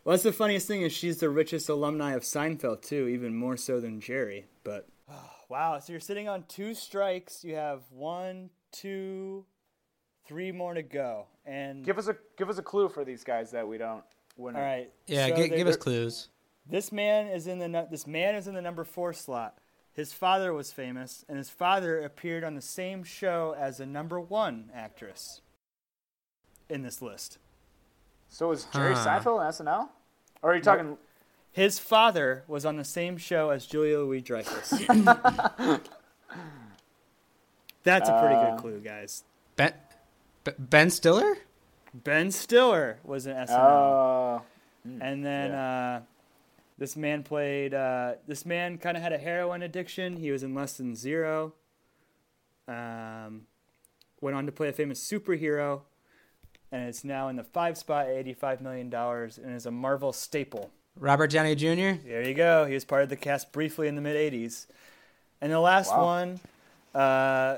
Well, 0.05 0.13
that's 0.13 0.23
the 0.23 0.31
funniest 0.31 0.65
thing 0.67 0.81
is 0.81 0.93
she's 0.93 1.17
the 1.17 1.29
richest 1.29 1.67
alumni 1.69 2.13
of 2.13 2.23
Seinfeld 2.23 2.81
too, 2.81 3.07
even 3.09 3.35
more 3.35 3.57
so 3.57 3.79
than 3.81 3.99
Jerry. 3.99 4.45
But 4.63 4.87
wow, 5.49 5.77
so 5.79 5.91
you're 5.93 5.99
sitting 5.99 6.29
on 6.29 6.43
two 6.47 6.73
strikes. 6.73 7.43
You 7.43 7.55
have 7.55 7.81
one, 7.91 8.49
two, 8.71 9.45
three 10.25 10.51
more 10.51 10.73
to 10.73 10.81
go, 10.83 11.27
and 11.45 11.83
Give 11.83 11.97
us 11.97 12.07
a 12.07 12.15
give 12.37 12.49
us 12.49 12.57
a 12.57 12.63
clue 12.63 12.87
for 12.89 13.03
these 13.03 13.23
guys 13.23 13.51
that 13.51 13.67
we 13.67 13.77
don't 13.77 14.03
win. 14.37 14.55
all 14.55 14.61
right. 14.61 14.89
Yeah, 15.07 15.27
so 15.27 15.35
gi- 15.35 15.49
they- 15.49 15.57
give 15.57 15.67
us 15.67 15.75
clues. 15.77 16.29
This 16.65 16.91
man 16.91 17.27
is 17.27 17.47
in 17.47 17.59
the 17.59 17.87
this 17.91 18.07
man 18.07 18.35
is 18.35 18.47
in 18.47 18.53
the 18.53 18.61
number 18.61 18.83
four 18.85 19.11
slot. 19.11 19.57
His 19.93 20.13
father 20.13 20.53
was 20.53 20.71
famous, 20.71 21.25
and 21.27 21.37
his 21.37 21.49
father 21.49 21.99
appeared 22.01 22.43
on 22.43 22.55
the 22.55 22.61
same 22.61 23.03
show 23.03 23.55
as 23.57 23.77
the 23.77 23.85
number 23.85 24.19
one 24.19 24.69
actress 24.73 25.41
in 26.69 26.83
this 26.83 27.01
list. 27.01 27.37
So 28.29 28.49
was 28.49 28.65
Jerry 28.65 28.93
Huh. 28.93 29.05
Seinfeld 29.19 29.39
on 29.39 29.51
SNL? 29.51 29.89
Or 30.41 30.51
are 30.51 30.55
you 30.55 30.61
talking 30.61 30.97
His 31.51 31.79
father 31.79 32.43
was 32.47 32.63
on 32.65 32.77
the 32.77 32.83
same 32.85 33.17
show 33.17 33.49
as 33.49 33.65
Julia 33.65 33.99
Louis 33.99 34.21
Dreyfus. 34.21 34.69
That's 37.83 38.07
a 38.09 38.19
pretty 38.19 38.35
Uh, 38.35 38.51
good 38.51 38.59
clue, 38.61 38.79
guys. 38.79 39.23
Ben 39.55 39.73
Ben 40.57 40.89
Stiller? 40.89 41.37
Ben 41.93 42.31
Stiller 42.31 42.99
was 43.03 43.25
in 43.25 43.35
SNL, 43.35 44.37
uh, 44.37 44.41
and 45.01 45.25
then 45.25 45.51
uh, 45.51 46.01
this 46.79 46.95
man 46.95 47.23
played. 47.23 47.73
Uh, 47.73 48.13
this 48.27 48.45
man 48.45 48.77
kind 48.77 48.95
of 48.97 49.03
had 49.03 49.13
a 49.13 49.17
heroin 49.17 49.61
addiction. 49.61 50.15
He 50.17 50.31
was 50.31 50.41
in 50.43 50.55
Less 50.55 50.77
Than 50.77 50.95
Zero. 50.95 51.53
Um, 52.67 53.41
went 54.21 54.35
on 54.35 54.45
to 54.45 54.51
play 54.51 54.69
a 54.69 54.73
famous 54.73 54.99
superhero, 55.05 55.81
and 56.71 56.87
it's 56.87 57.03
now 57.03 57.27
in 57.27 57.35
the 57.35 57.43
five 57.43 57.77
spot 57.77 58.07
at 58.07 58.13
eighty-five 58.15 58.61
million 58.61 58.89
dollars, 58.89 59.37
and 59.37 59.55
is 59.55 59.65
a 59.65 59.71
Marvel 59.71 60.13
staple. 60.13 60.71
Robert 60.97 61.31
Downey 61.31 61.55
Jr. 61.55 62.01
There 62.07 62.27
you 62.27 62.33
go. 62.33 62.65
He 62.65 62.73
was 62.73 62.85
part 62.85 63.03
of 63.03 63.09
the 63.09 63.15
cast 63.15 63.51
briefly 63.51 63.87
in 63.87 63.95
the 63.95 64.01
mid 64.01 64.15
'80s, 64.15 64.65
and 65.41 65.51
the 65.51 65.59
last 65.59 65.91
Wow. 65.91 66.03
one. 66.05 66.39
Uh, 66.95 67.57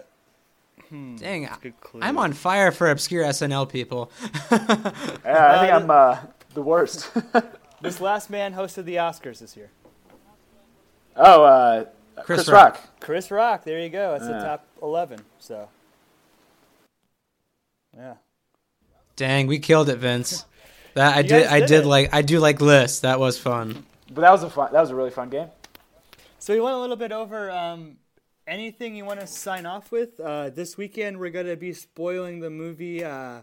Dang, 0.89 1.43
that's 1.43 1.57
a 1.57 1.61
good 1.61 1.79
clue. 1.79 2.01
I'm 2.03 2.17
on 2.17 2.33
fire 2.33 2.69
for 2.71 2.89
obscure 2.91 3.23
SNL 3.23 3.69
people. 3.69 4.11
yeah, 4.51 4.57
I 5.23 5.59
think 5.61 5.73
I'm 5.73 5.89
uh, 5.89 6.17
the 6.53 6.61
worst. 6.61 7.09
This 7.81 7.99
last 7.99 8.29
man 8.29 8.53
hosted 8.53 8.85
the 8.85 8.95
Oscars 8.95 9.39
this 9.39 9.57
year. 9.57 9.69
oh, 11.15 11.43
uh, 11.43 11.85
Chris 12.23 12.25
Chris, 12.43 12.49
Rock. 12.49 12.73
Rock. 12.75 12.99
Chris 12.99 13.31
Rock. 13.31 13.63
There 13.63 13.79
you 13.79 13.89
go. 13.89 14.11
That's 14.11 14.27
the 14.27 14.39
top 14.39 14.67
eleven. 14.81 15.19
So, 15.39 15.67
yeah. 17.97 18.15
Dang, 19.15 19.47
we 19.47 19.59
killed 19.59 19.89
it, 19.89 19.97
Vince. 19.97 20.45
That 20.93 21.15
I 21.15 21.19
You 21.21 21.27
did. 21.27 21.47
I 21.47 21.59
did 21.61 21.67
did 21.67 21.81
it. 21.83 21.87
like. 21.87 22.13
I 22.13 22.21
do 22.21 22.39
like 22.39 22.61
lists. 22.61 22.99
That 23.01 23.19
was 23.19 23.37
fun. 23.39 23.85
But 24.13 24.21
that 24.21 24.31
was 24.31 24.43
a 24.43 24.49
fun. 24.49 24.71
That 24.73 24.81
was 24.81 24.89
a 24.89 24.95
really 24.95 25.09
fun 25.11 25.29
game. 25.29 25.47
So 26.39 26.53
we 26.53 26.59
went 26.59 26.75
a 26.75 26.79
little 26.79 26.95
bit 26.95 27.11
over 27.11 27.49
um, 27.51 27.97
anything 28.47 28.95
you 28.95 29.05
want 29.05 29.19
to 29.21 29.27
sign 29.27 29.65
off 29.65 29.91
with. 29.91 30.19
Uh, 30.19 30.49
this 30.49 30.77
weekend 30.77 31.19
we're 31.19 31.29
gonna 31.29 31.55
be 31.55 31.71
spoiling 31.73 32.39
the 32.39 32.49
movie 32.49 33.03
uh, 33.03 33.41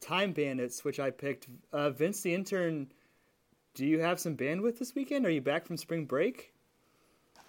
Time 0.00 0.32
Bandits, 0.32 0.84
which 0.84 0.98
I 0.98 1.10
picked. 1.10 1.46
Uh, 1.72 1.90
Vince, 1.90 2.20
the 2.22 2.34
intern. 2.34 2.90
Do 3.78 3.86
you 3.86 4.00
have 4.00 4.18
some 4.18 4.36
bandwidth 4.36 4.80
this 4.80 4.96
weekend? 4.96 5.24
Are 5.24 5.30
you 5.30 5.40
back 5.40 5.64
from 5.64 5.76
spring 5.76 6.04
break? 6.04 6.52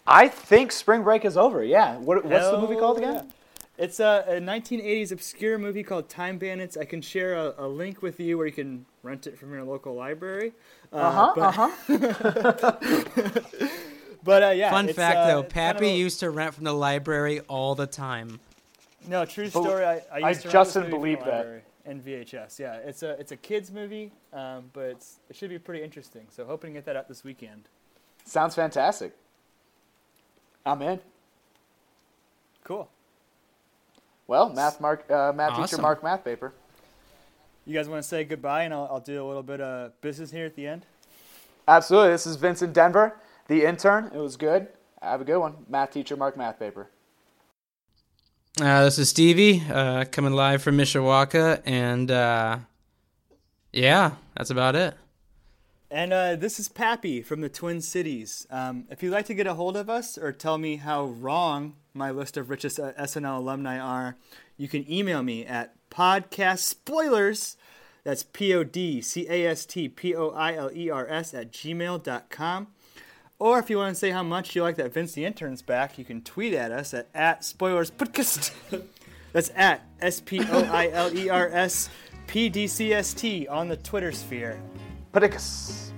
I 0.06 0.28
think 0.28 0.72
Spring 0.72 1.02
Break 1.02 1.26
is 1.26 1.36
over. 1.36 1.64
Yeah. 1.64 1.98
What, 1.98 2.24
what's 2.24 2.52
the 2.52 2.60
movie 2.60 2.76
called 2.76 3.00
again? 3.00 3.16
yeah. 3.16 3.22
It's 3.80 4.00
a, 4.00 4.26
a 4.28 4.34
1980s 4.34 5.12
obscure 5.12 5.58
movie 5.58 5.82
called 5.82 6.08
Time 6.08 6.38
Bandits. 6.38 6.78
I 6.78 6.86
can 6.86 7.02
share 7.02 7.34
a, 7.34 7.56
a 7.58 7.68
link 7.68 8.04
with 8.04 8.20
you 8.20 8.38
where 8.38 8.46
you 8.46 8.54
can 8.54 8.86
rent 9.02 9.26
it 9.26 9.40
from 9.40 9.52
your 9.52 9.64
local 9.64 9.96
library. 9.96 10.54
Uh 10.94 11.32
huh. 11.32 11.34
but- 11.36 11.58
Uh 12.64 12.80
huh. 13.24 13.42
But 14.22 14.44
uh, 14.44 14.50
yeah. 14.50 14.70
Fun 14.70 14.88
it's, 14.90 14.96
fact 14.96 15.18
uh, 15.18 15.28
though, 15.28 15.40
it's 15.40 15.52
kind 15.54 15.72
of 15.72 15.78
Pappy 15.78 15.88
a- 15.88 15.98
used 15.98 16.20
to 16.20 16.30
rent 16.30 16.54
from 16.54 16.66
the 16.66 16.74
library 16.74 17.40
all 17.48 17.74
the 17.74 17.88
time. 17.88 18.40
No, 19.08 19.26
true 19.26 19.50
story. 19.50 19.84
I, 19.84 19.96
I, 19.96 20.04
I 20.22 20.30
used 20.30 20.42
to 20.44 20.50
just 20.50 20.76
this 20.76 20.84
didn't 20.84 20.96
believe 20.96 21.20
from 21.20 21.26
the 21.26 21.32
that. 21.32 21.64
Library 21.90 22.22
In 22.22 22.26
VHS, 22.26 22.60
yeah. 22.60 22.76
It's 22.76 23.04
a 23.04 23.12
it's 23.12 23.32
a 23.32 23.38
kids 23.38 23.72
movie, 23.72 24.12
um, 24.34 24.70
but 24.74 24.86
it's 24.86 25.20
it 25.30 25.36
should 25.36 25.50
be 25.50 25.60
pretty 25.60 25.84
interesting. 25.84 26.28
So 26.30 26.46
hoping 26.46 26.72
to 26.72 26.78
get 26.78 26.86
that 26.86 26.96
out 26.96 27.08
this 27.08 27.24
weekend. 27.24 27.70
Sounds 28.26 28.56
fantastic. 28.56 29.14
I'm 30.66 30.82
in. 30.82 31.00
Cool. 32.64 32.90
Well, 34.28 34.50
math 34.50 34.80
mark, 34.80 35.10
uh, 35.10 35.34
math 35.34 35.58
teacher 35.58 35.82
mark 35.82 36.04
math 36.04 36.24
paper. 36.24 36.54
You 37.66 37.74
guys 37.74 37.90
want 37.90 38.04
to 38.04 38.08
say 38.08 38.24
goodbye, 38.24 38.64
and 38.64 38.74
I'll, 38.74 38.88
I'll 38.92 39.00
do 39.00 39.24
a 39.24 39.26
little 39.26 39.44
bit 39.44 39.62
of 39.62 40.00
business 40.02 40.32
here 40.32 40.46
at 40.46 40.56
the 40.56 40.68
end. 40.68 40.86
Absolutely. 41.68 42.12
This 42.12 42.28
is 42.28 42.36
Vincent 42.36 42.74
Denver, 42.74 43.18
the 43.48 43.66
intern. 43.66 44.12
It 44.14 44.20
was 44.20 44.38
good. 44.38 44.68
Have 45.02 45.22
a 45.22 45.24
good 45.24 45.40
one. 45.40 45.56
Math 45.68 45.92
teacher 45.92 46.16
mark 46.16 46.38
math 46.38 46.60
paper. 46.60 46.90
Uh, 48.62 48.84
this 48.84 49.00
is 49.00 49.08
Stevie 49.08 49.64
uh, 49.72 50.04
coming 50.12 50.34
live 50.34 50.62
from 50.62 50.78
Mishawaka, 50.78 51.62
and 51.66 52.12
uh, 52.12 52.60
yeah, 53.72 54.12
that's 54.36 54.50
about 54.50 54.76
it. 54.76 54.96
And 55.90 56.12
uh, 56.12 56.36
this 56.36 56.60
is 56.60 56.68
Pappy 56.68 57.22
from 57.22 57.40
the 57.40 57.48
Twin 57.48 57.80
Cities. 57.80 58.46
Um, 58.52 58.84
if 58.90 59.02
you'd 59.02 59.12
like 59.12 59.28
to 59.28 59.34
get 59.34 59.48
a 59.48 59.54
hold 59.54 59.78
of 59.78 59.90
us 59.90 60.18
or 60.18 60.34
tell 60.34 60.58
me 60.58 60.76
how 60.76 61.06
wrong 61.06 61.76
my 61.94 62.12
list 62.12 62.36
of 62.36 62.50
richest 62.50 62.82
uh, 62.82 62.92
SNL 63.00 63.38
alumni 63.38 63.80
are, 63.80 64.18
you 64.58 64.68
can 64.68 64.92
email 64.92 65.24
me 65.24 65.46
at 65.46 65.76
podcast 65.90 66.60
spoilers. 66.60 67.56
That's 68.04 68.24
P 68.24 68.54
O 68.54 68.66
D 68.66 69.02
C 69.02 69.26
A 69.30 69.48
S 69.48 69.66
T 69.66 69.88
P 69.88 70.14
O 70.14 70.32
I 70.32 70.56
L 70.56 70.70
E 70.76 70.90
R 70.90 71.08
S 71.08 71.34
at 71.34 71.54
gmail.com. 71.54 72.68
Or 73.40 73.58
if 73.58 73.70
you 73.70 73.78
want 73.78 73.96
to 73.96 74.00
say 74.00 74.12
how 74.12 74.22
much 74.22 74.54
you 74.54 74.62
like 74.62 74.76
that 74.76 74.94
Vince 74.94 75.14
the 75.14 75.24
Intern's 75.24 75.62
back, 75.62 75.98
you 75.98 76.04
can 76.04 76.22
tweet 76.22 76.54
at 76.54 76.74
us 76.74 76.94
at, 76.94 77.08
at 77.16 77.46
spoilers 77.46 77.90
podcast. 77.90 78.52
That's 79.32 79.50
at 79.56 79.82
S 80.02 80.20
P 80.20 80.42
O 80.42 80.64
I 80.66 80.90
L 80.92 81.16
E 81.16 81.30
R 81.30 81.48
S 81.48 81.90
P 82.28 82.50
D 82.50 82.68
C 82.68 82.94
S 82.94 83.14
T 83.14 83.48
on 83.48 83.70
the 83.70 83.78
Twitter 83.78 84.12
sphere. 84.12 84.60
Pedicus. 85.14 85.92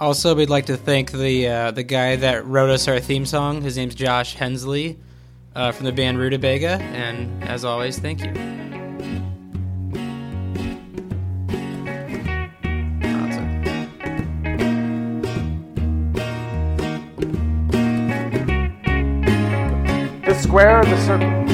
Also, 0.00 0.34
we'd 0.34 0.50
like 0.50 0.66
to 0.66 0.76
thank 0.76 1.12
the 1.12 1.46
uh, 1.46 1.70
the 1.72 1.82
guy 1.82 2.16
that 2.16 2.46
wrote 2.46 2.70
us 2.70 2.88
our 2.88 3.00
theme 3.00 3.26
song. 3.26 3.60
His 3.60 3.76
name's 3.76 3.94
Josh 3.94 4.34
Hensley 4.34 4.98
uh, 5.54 5.72
from 5.72 5.86
the 5.86 5.92
band 5.92 6.18
Rutabaga, 6.18 6.82
and 6.82 7.44
as 7.44 7.64
always, 7.64 7.98
thank 7.98 8.24
you. 8.24 8.61
Square 20.52 20.84
the 20.84 21.06
circle? 21.06 21.51